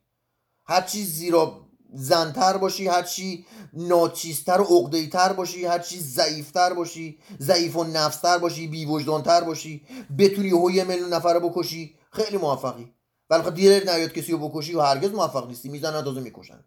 [0.66, 1.60] هرچی زیرا
[1.94, 8.86] زنتر باشی هرچی ناچیزتر و عقده‌ای‌تر باشی هرچی ضعیفتر باشی ضعیف و نفستر باشی بی
[8.86, 9.82] باشی
[10.18, 12.95] بتونی یه میلیون نفر بکشی خیلی موفقی.
[13.30, 15.68] ولی خب دیره نیاد کسی رو بکشی و هرگز موفق نیستی.
[15.68, 16.64] می‌زنن تازه می‌کشن.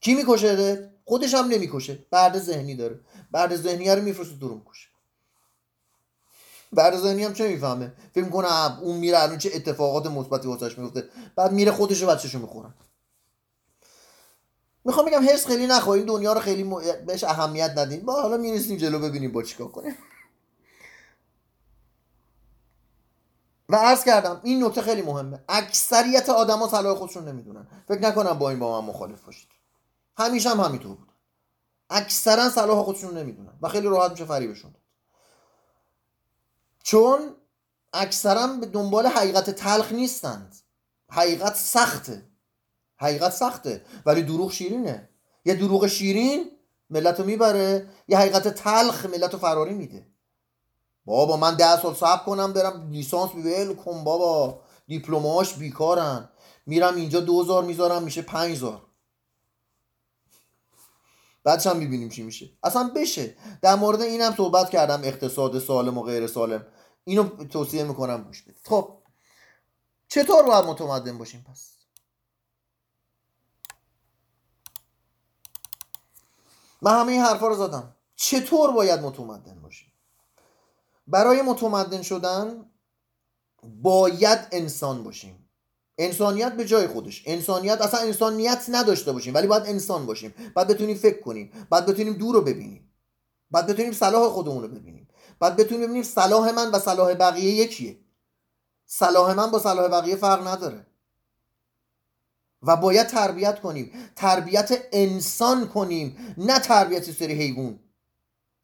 [0.00, 2.06] کی می‌کشه خودش هم نمی‌کشه.
[2.10, 3.00] بعد ذهنی داره.
[3.30, 4.88] بعد ذهنی رو میفرسته دورو می‌کشه
[6.72, 11.04] بعد ذهنی هم چه می‌فهمه؟ فکر کنه اون میره الان چه اتفاقات مثبتی واسش میفته.
[11.36, 12.74] بعد میره خودش و بچه‌شو می‌خورن
[14.84, 16.70] می‌خوام بگم هرس خیلی نخوا این دنیا رو خیلی
[17.06, 19.96] بهش اهمیت ندیم با حالا می‌رسیم جلو ببینیم با چیکار کنه
[23.68, 25.44] و عرض کردم این نکته خیلی مهمه.
[25.48, 27.66] اکثریت آدما صلاح خودشون نمی‌دونن.
[27.88, 29.48] فکر نکنم با این با من مخالف باشید.
[30.18, 31.08] همیشه هم همینطور بود.
[31.90, 34.74] اکثرا صلاح خودشون نمی‌دونن و خیلی راحت میشه فریبشون
[36.82, 37.34] چون
[37.92, 40.56] اکثرا به دنبال حقیقت تلخ نیستند.
[41.10, 42.28] حقیقت سخته.
[42.96, 43.84] حقیقت سخته.
[44.06, 45.08] ولی دروغ شیرینه.
[45.44, 46.50] یه دروغ شیرین
[46.90, 50.06] ملت رو می‌بره یه حقیقت تلخ ملت رو فراری میده.
[51.06, 54.60] بابا من ده سال صبر کنم برم لیسانس بیول کن بابا.
[54.86, 56.28] دیپلماش بیکارن.
[56.66, 58.64] میرم اینجا دوزار می‌ذارم میشه پنج
[61.44, 62.50] بعدش هم می‌بینیم چی میشه.
[62.62, 63.36] اصلا بشه.
[63.62, 66.66] در مورد اینم صحبت کردم اقتصاد سالم و غیر سالم.
[67.04, 68.98] اینو توصیه می‌کنم گوش خب
[70.08, 71.72] چطور باید متمدن باشیم پس؟
[76.82, 77.96] من همه این حرفا رو زدم.
[78.16, 79.85] چطور باید متمدن باشیم؟
[81.06, 82.70] برای متمدن شدن
[83.82, 85.48] باید انسان باشیم.
[85.98, 87.22] انسانیت به جای خودش.
[87.26, 90.34] انسانیت اصلا انسانیت نداشته باشیم ولی باید انسان باشیم.
[90.54, 91.66] باید بتونیم فکر کنیم.
[91.70, 92.92] باید بتونیم دور رو ببینیم.
[93.50, 95.08] باید بتونیم صلاح خودمون رو ببینیم.
[95.38, 98.00] باید بتونیم ببینیم صلاح من و صلاح بقیه یکیه.
[98.86, 100.86] صلاح من با صلاح بقیه فرق نداره.
[102.62, 103.92] و باید تربیت کنیم.
[104.16, 106.34] تربیت انسان کنیم.
[106.38, 107.80] نه تربیت سری حیوان.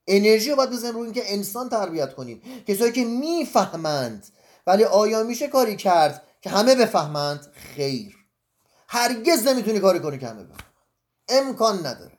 [0.06, 2.64] انرژی رو باید بزنیم روی اینکه انسان تربیت کنیم.
[2.66, 4.26] کسایی که می‌فهمند
[4.66, 8.16] ولی آیا میشه کاری کرد که همه بفهمند؟ خیر.
[8.88, 10.74] هرگز نمی‌تونی کاری کنی که همه بفهمند.
[11.28, 12.18] امکان نداره.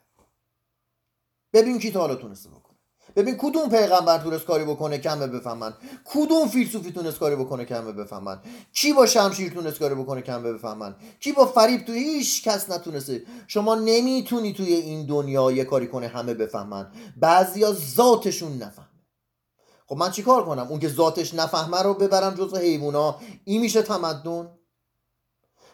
[1.52, 2.50] ببین کی تا حالا تونسته
[3.16, 5.74] ببین کدوم پیغمبر تونست کاری بکنه؟ که همه بفهمن.
[6.04, 8.40] کدوم فیلسوفی تونست کاری بکنه؟ که همه بفهمن.
[8.72, 10.94] کی با شمشیر تونست کاری بکنه؟ که همه بفهمن.
[11.20, 13.22] کی با فریب تو هیچ کس نتونسته.
[13.46, 16.92] شما نمی‌تونی توی این دنیا یه کاری کنه همه بفهمن.
[17.16, 18.88] بعضیا ذاتشون نفهم
[19.86, 24.58] خب من چیکار کنم؟ اون که ذاتش نفهمه رو ببرم جزو حیوونا این میشه تمدن؟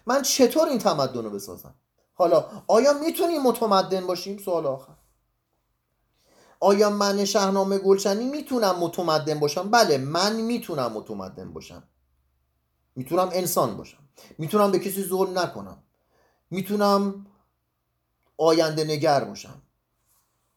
[0.06, 1.74] من چطور این تمدن رو بسازم؟
[2.14, 4.92] حالا آیا می‌تونیم متمدن باشیم؟ سوال آخر.
[6.60, 11.82] آیا من شهنامه گلشنی می‌تونم متمدن باشم؟ بله من می‌تونم متمدن باشم.
[12.96, 13.98] می‌تونم انسان باشم.
[14.38, 15.82] می‌تونم به کسی ظلم نکنم.
[16.50, 17.26] می‌تونم
[18.38, 19.62] آینده نگر باشم.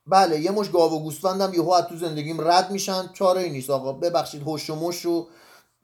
[0.08, 3.10] بله یه مش گاو و گوسفندم یهو از تو زندگیم رد میشن.
[3.14, 3.94] چاره ای نیست آقا.
[3.94, 5.28] ببخشید هوش و مش رو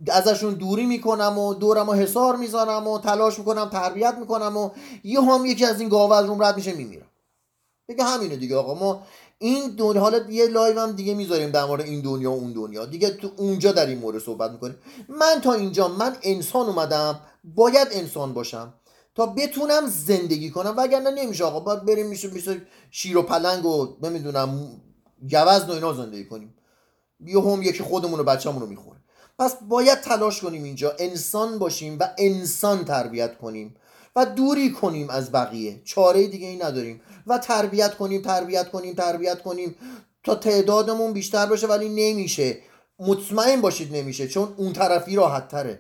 [0.07, 4.69] ازشون دوری می‌کنم و دورم و حصار می‌ذارم و تلاش می‌کنم تربیت می‌کنم و
[5.03, 7.07] یه هم یکی از این گاو از روم رد میشه میمیرم.
[7.87, 8.73] دیگه همینه دیگه آقا.
[8.73, 9.03] ما
[9.41, 12.85] این دنیا حالا یه live هم دیگه می‌ذاریم در مورد این دنیا و اون دنیا.
[12.85, 14.75] دیگه تو اونجا در این مورد صحبت می‌کنیم.
[15.09, 17.19] من تا اینجا من انسان اومدم.
[17.43, 18.73] باید انسان باشم
[19.15, 20.73] تا بتونم زندگی کنم.
[20.77, 21.59] وگرنه نمیشه آقا.
[21.59, 22.61] باید بریم میشه میشه
[22.91, 24.81] شیر و پلنگ و نمی‌دونم
[25.31, 26.55] گوزن و اینا زندگی کنیم.
[27.25, 28.99] یه هم یکی خودمون و بچه‌مون رو می‌خوره
[29.39, 30.93] پس باید تلاش کنیم اینجا.
[30.99, 33.75] انسان باشیم و انسان تربیت کنیم.
[34.15, 35.81] و دوری کنیم از بقیه.
[35.85, 37.01] چاره دیگه ای نداریم.
[37.27, 39.75] و تربیت کنیم تربیت کنیم تربیت کنیم
[40.23, 42.57] تا تعدادمون بیشتر بشه ولی نمیشه.
[42.99, 45.79] مطمئن باشید نمیشه چون اون طرفی راحت تره.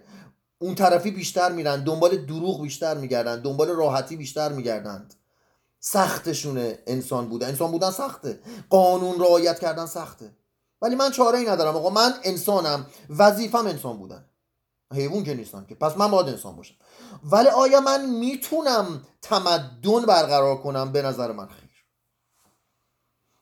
[0.59, 1.83] اون طرفی بیشتر میرن.
[1.83, 3.41] دنبال دروغ بیشتر میگردن.
[3.41, 5.13] دنبال راحتی بیشتر میگردند.
[5.79, 7.47] سختشونه انسان بودن.
[7.47, 8.39] انسان بودن سخته.
[8.69, 10.31] قانون رعایت کردن سخته.
[10.81, 11.89] ولی من چاره ای ندارم آقا.
[11.89, 12.85] من انسانم.
[13.09, 14.25] وظیفم انسان بودن.
[14.93, 15.75] حیوان که نیستم که.
[15.75, 16.75] پس من باید انسان باشم.
[17.23, 21.69] ولی آیا من می‌تونم تمدن برقرار کنم؟ به نظر من خیر.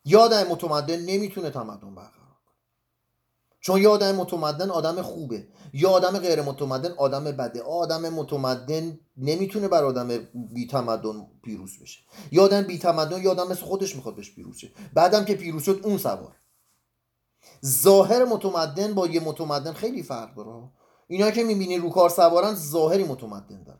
[0.06, 2.18] یادم متمدن نمی‌تونه تمدن برقرار
[3.60, 5.48] چون یه آدم متمدن آدم خوبه.
[5.74, 7.62] یا آدم غیر متمدن آدم بده.
[7.62, 12.00] آدم متمدن نمی‌تونه بر آدم بی تمدن پیروز بشه.
[12.32, 14.72] یا آدم بی تمدن یا آدم مثل خودش می‌خواد بهش پیروز شه.
[14.94, 16.36] بعدم که پیروز شد اون سوار.
[17.66, 20.70] ظاهر متمدن با یه متمدن خیلی فرق داره.
[21.08, 23.80] اینا که می‌بینی رو کار سوارن ظاهری متمدن دارن.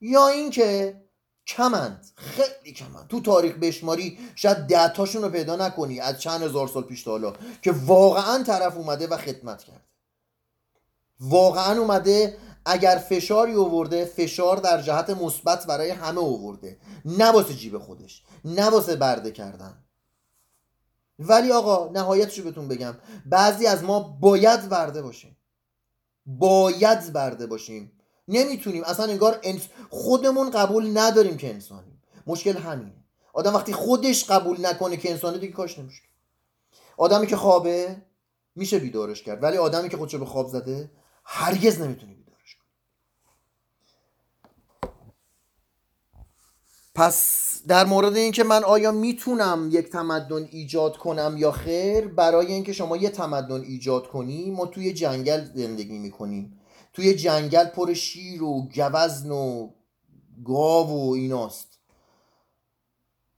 [0.00, 1.00] یا اینکه
[1.46, 3.08] کمند خیلی کمند.
[3.08, 7.10] تو تاریخ بشماری شاید ده تاشون رو پیدا نکنی از چند هزار سال پیش تا
[7.10, 7.32] حالا
[7.62, 9.84] که واقعا طرف اومده و خدمت کرده.
[11.20, 18.22] واقعا اومده اگر فشاری اوورده فشار در جهت مثبت برای همه اوورده نه جیب خودش
[18.44, 19.84] نه برده کردن.
[21.18, 22.94] ولی آقا نهایتشو بهتون بگم
[23.26, 25.37] بعضی از ما باید برده باشیم.
[26.28, 27.92] باید برده باشیم.
[28.28, 28.84] نمی‌تونیم.
[28.84, 29.68] اصلا انگار انس...
[29.90, 32.02] خودمون قبول نداریم که انسانیم.
[32.26, 33.04] مشکل همینه.
[33.32, 36.02] آدم وقتی خودش قبول نکنه که انسانه دیگه کاش نمیشه.
[36.96, 38.02] آدمی که خوابه
[38.54, 39.42] میشه بیدارش کرد.
[39.42, 40.90] ولی آدمی که خودشو به خواب زده
[41.24, 42.68] هرگز نمی‌تونی بیدارش کنی
[46.98, 52.72] پس در مورد اینکه من آیا می‌تونم یک تمدن ایجاد کنم یا خیر برای اینکه
[52.72, 56.60] شما یه تمدن ایجاد کنی ما توی جنگل زندگی می‌کنیم.
[56.92, 59.70] توی جنگل پر شیر و گوزن و
[60.44, 61.68] گاو و ایناست.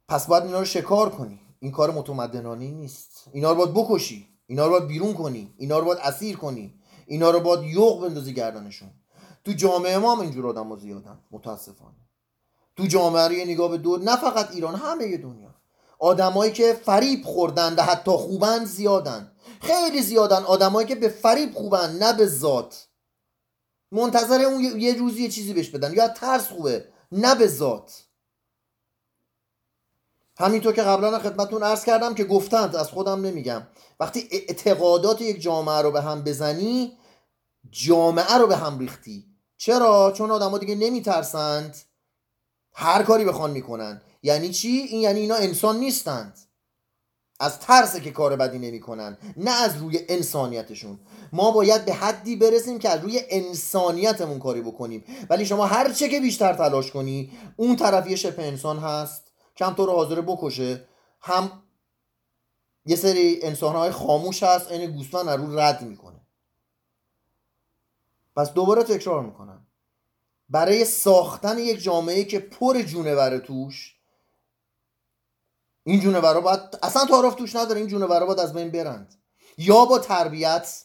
[0.08, 1.40] پس باید اینا رو شکار کنی.
[1.58, 3.28] این کار متمدنانه نیست.
[3.32, 4.28] اینا رو باید بکشی.
[4.46, 5.54] اینا رو باید بیرون کنی.
[5.56, 6.74] اینا رو باید اسیر کنی.
[7.06, 8.90] اینا رو باید یوغ بندازی گردنشون.
[9.44, 11.18] تو جامعه ما هم اینجور آدم ها زیادن.
[11.30, 12.09] متاسفانه.
[12.81, 15.55] تو جامعه رو یه نگاه به دور نه فقط ایران همه دنیا.
[15.99, 19.33] آدمایی که فریب خوردن و حتی خوبن زیادن.
[19.61, 22.89] خیلی زیادن آدمایی که به فریب خوبن نه به ذات.
[23.93, 25.93] منتظر اون یه روزی یه چیزی بهش بدن.
[25.95, 28.05] یا ترس خوبه نه به ذات.
[30.39, 33.66] همینطور که قبلا خدمتون عرض کردم که گفتند از خودم نمیگم.
[34.01, 36.99] وقتی اعتقادات یک جامعه رو به هم بزنی
[37.70, 39.26] جامعه رو به هم ریختی.
[39.57, 41.76] چرا؟ چون آدما دیگه نمیترسند.
[42.73, 44.03] هر کاری بخوان می‌کنن.
[44.23, 46.39] یعنی چی؟ این یعنی اینا انسان نیستند.
[47.41, 51.01] از ترس که کار بدی نمی‌کنن نه از روی انسانیتشون.
[51.33, 55.05] ما باید به حدی برسیم که از روی انسانیتمون کاری بکنیم.
[55.31, 59.75] ولی شما هر چه که بیشتر تلاش کنی اون طرف یه شبه انسان هست کم
[59.75, 60.85] تو رو حاضر بکشه.
[61.21, 61.62] هم
[62.85, 66.21] یه سری انسان های خاموش هست این گوسفند رو رد می‌کنه.
[68.37, 69.66] پس دوباره تکرار می‌کنم.
[70.51, 73.96] برای ساختن یک جامعه که پر جونور توش
[75.84, 79.14] این جونورا باید اصلا تعارف توش نداره این جونورا باید از بین برند.
[79.59, 80.84] یا با تربیت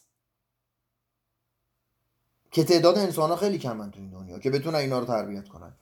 [2.51, 5.76] که تعداد انسان ها خیلی کمن تو این دنیا که بتونن اینا رو تربیت کنن.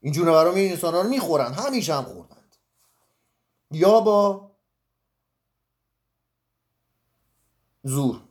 [0.00, 2.56] این جونورا می انسان ها رو می‌خورن همیشه هم خوردند.
[3.70, 4.50] یا با
[7.82, 8.22] زور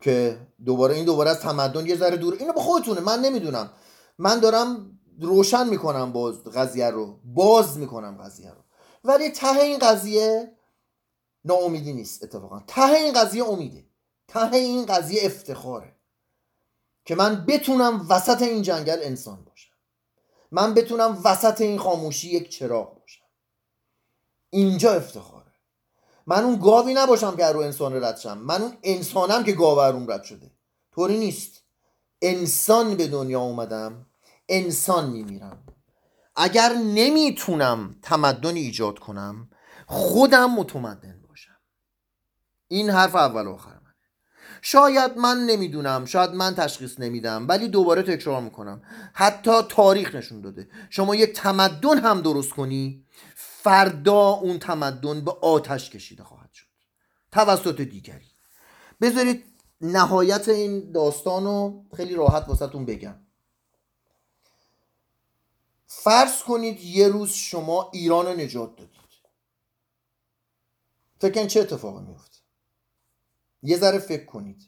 [0.00, 2.34] که دوباره این دوباره از تمدن یه ذره دور.
[2.34, 3.00] اینو به خودتونه.
[3.00, 3.70] من نمی‌دونم.
[4.18, 7.20] من دارم روشن می‌کنم باز قضیه رو.
[7.24, 8.60] باز می‌کنم قضیه رو.
[9.04, 10.56] ولی ته این قضیه
[11.44, 12.62] ناامیدی نیست اتفاقا.
[12.66, 13.86] ته این قضیه امیده.
[14.28, 15.96] ته این قضیه افتخاره.
[17.04, 19.74] که من بتونم وسط این جنگل انسان باشم.
[20.52, 23.24] من بتونم وسط این خاموشی یک چراغ باشم.
[24.50, 25.39] اینجا افتخاره.
[26.26, 28.38] من اون گاوی نباشم که رو انسان رد شم.
[28.38, 30.50] من اون انسانم که گاو اون رد شده.
[30.94, 31.62] طوری نیست.
[32.22, 34.06] انسان به دنیا اومدم
[34.48, 35.62] انسان میمیرم.
[36.36, 39.50] اگر نمی‌تونم تمدن ایجاد کنم
[39.86, 41.56] خودم متمدن باشم.
[42.68, 43.80] این حرف اول و آخر منه.
[44.62, 48.82] شاید من نمی‌دونم شاید من تشخیص نمیدم ولی دوباره تکرار می‌کنم.
[49.12, 50.68] حتی تاریخ نشون داده.
[50.90, 53.04] شما یک تمدن هم درست کنی
[53.62, 56.66] فردا اون تمدن به آتش کشیده خواهد شد.
[57.32, 58.30] توسط دیگری.
[59.00, 59.44] بذارید
[59.80, 63.16] نهایت این داستان رو خیلی راحت واسهتون بگم.
[65.86, 69.00] فرض کنید یه روز شما ایران رو نجات دادید.
[71.20, 72.38] فکر چه اتفاقی میفته
[73.62, 74.66] یه ذره فکر کنید.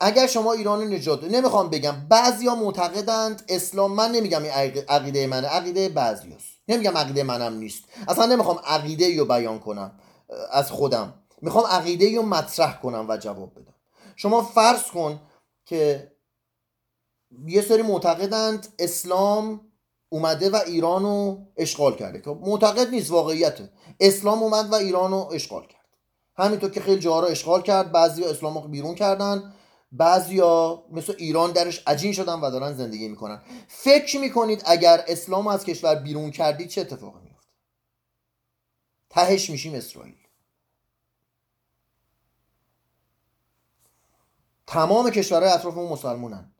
[0.00, 4.52] اگر شما ایران رو نجات دادید نمی‌خوام بگم بعضیا معتقدند اسلام من نمیگم این
[4.88, 6.57] عقیده منه عقیده بعضیاست.
[6.68, 7.84] نمیگم عقیده منم نیست.
[8.08, 9.92] اصلا نمی‌خوام عقیده رو بیان کنم
[10.52, 11.14] از خودم.
[11.42, 13.74] می‌خوام عقیده رو مطرح کنم و جواب بدم.
[14.16, 15.20] شما فرض کن
[15.64, 16.12] که
[17.46, 19.60] یه سری معتقدند اسلام
[20.08, 22.20] اومده و ایران رو اشغال کرده.
[22.20, 23.70] که معتقد نیست واقعیته.
[24.00, 25.84] اسلام اومد و ایران رو اشغال کرد.
[26.36, 29.54] همینطور که خیلی جاها رو اشغال کرد بعضی اسلام رو بیرون کردن.
[29.92, 33.42] بعضیا مثل ایران درش عجین شدن و دارن زندگی می‌کنن.
[33.68, 37.52] فکر می‌کنید اگر اسلام از کشور بیرون کردید چه اتفاقی میفته
[39.10, 40.14] تهش میشیم اسرائیل.
[44.66, 46.52] تمام کشورهای اطرافمون مسلمونن.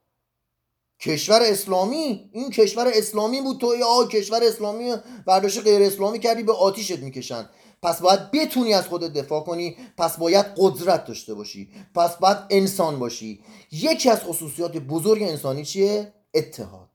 [1.01, 3.75] کشور اسلامی؟ این کشور اسلامی بود تو.
[3.77, 7.51] یا کشور اسلامی برداشت غیر اسلامی کردی به آتیشت می‌کشن.
[7.83, 12.99] پس باید بتونی از خودت دفاع کنی پس باید قدرت داشته باشی پس باید انسان
[12.99, 13.41] باشی.
[13.73, 16.89] یکی از خصوصیات بزرگ انسانی چیه؟ اتحاد.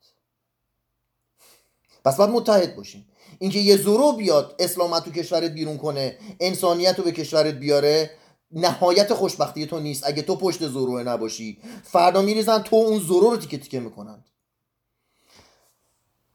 [2.05, 3.07] پس باید متحد باشیم
[3.39, 8.11] اینکه یه زورو بیاد اسلامت تو کشورت بیرون کنه انسانیت رو به کشورت بیاره
[8.51, 10.07] نهایت خوشبختی تو نیست.
[10.07, 14.25] اگه تو پشت زروه نباشی فردا میریزن تو اون زورو رو تیکه تیکه می‌کنند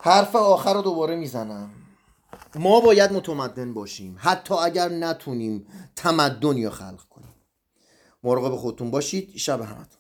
[0.01, 1.71] حرف آخر رو دوباره می‌زنم.
[2.55, 4.17] ما باید متمدن باشیم.
[4.19, 7.35] حتی اگر نتونیم تمدنی رو خلق کنیم.
[8.23, 9.37] مراقب خودتون باشید.
[9.37, 9.98] شب همتون.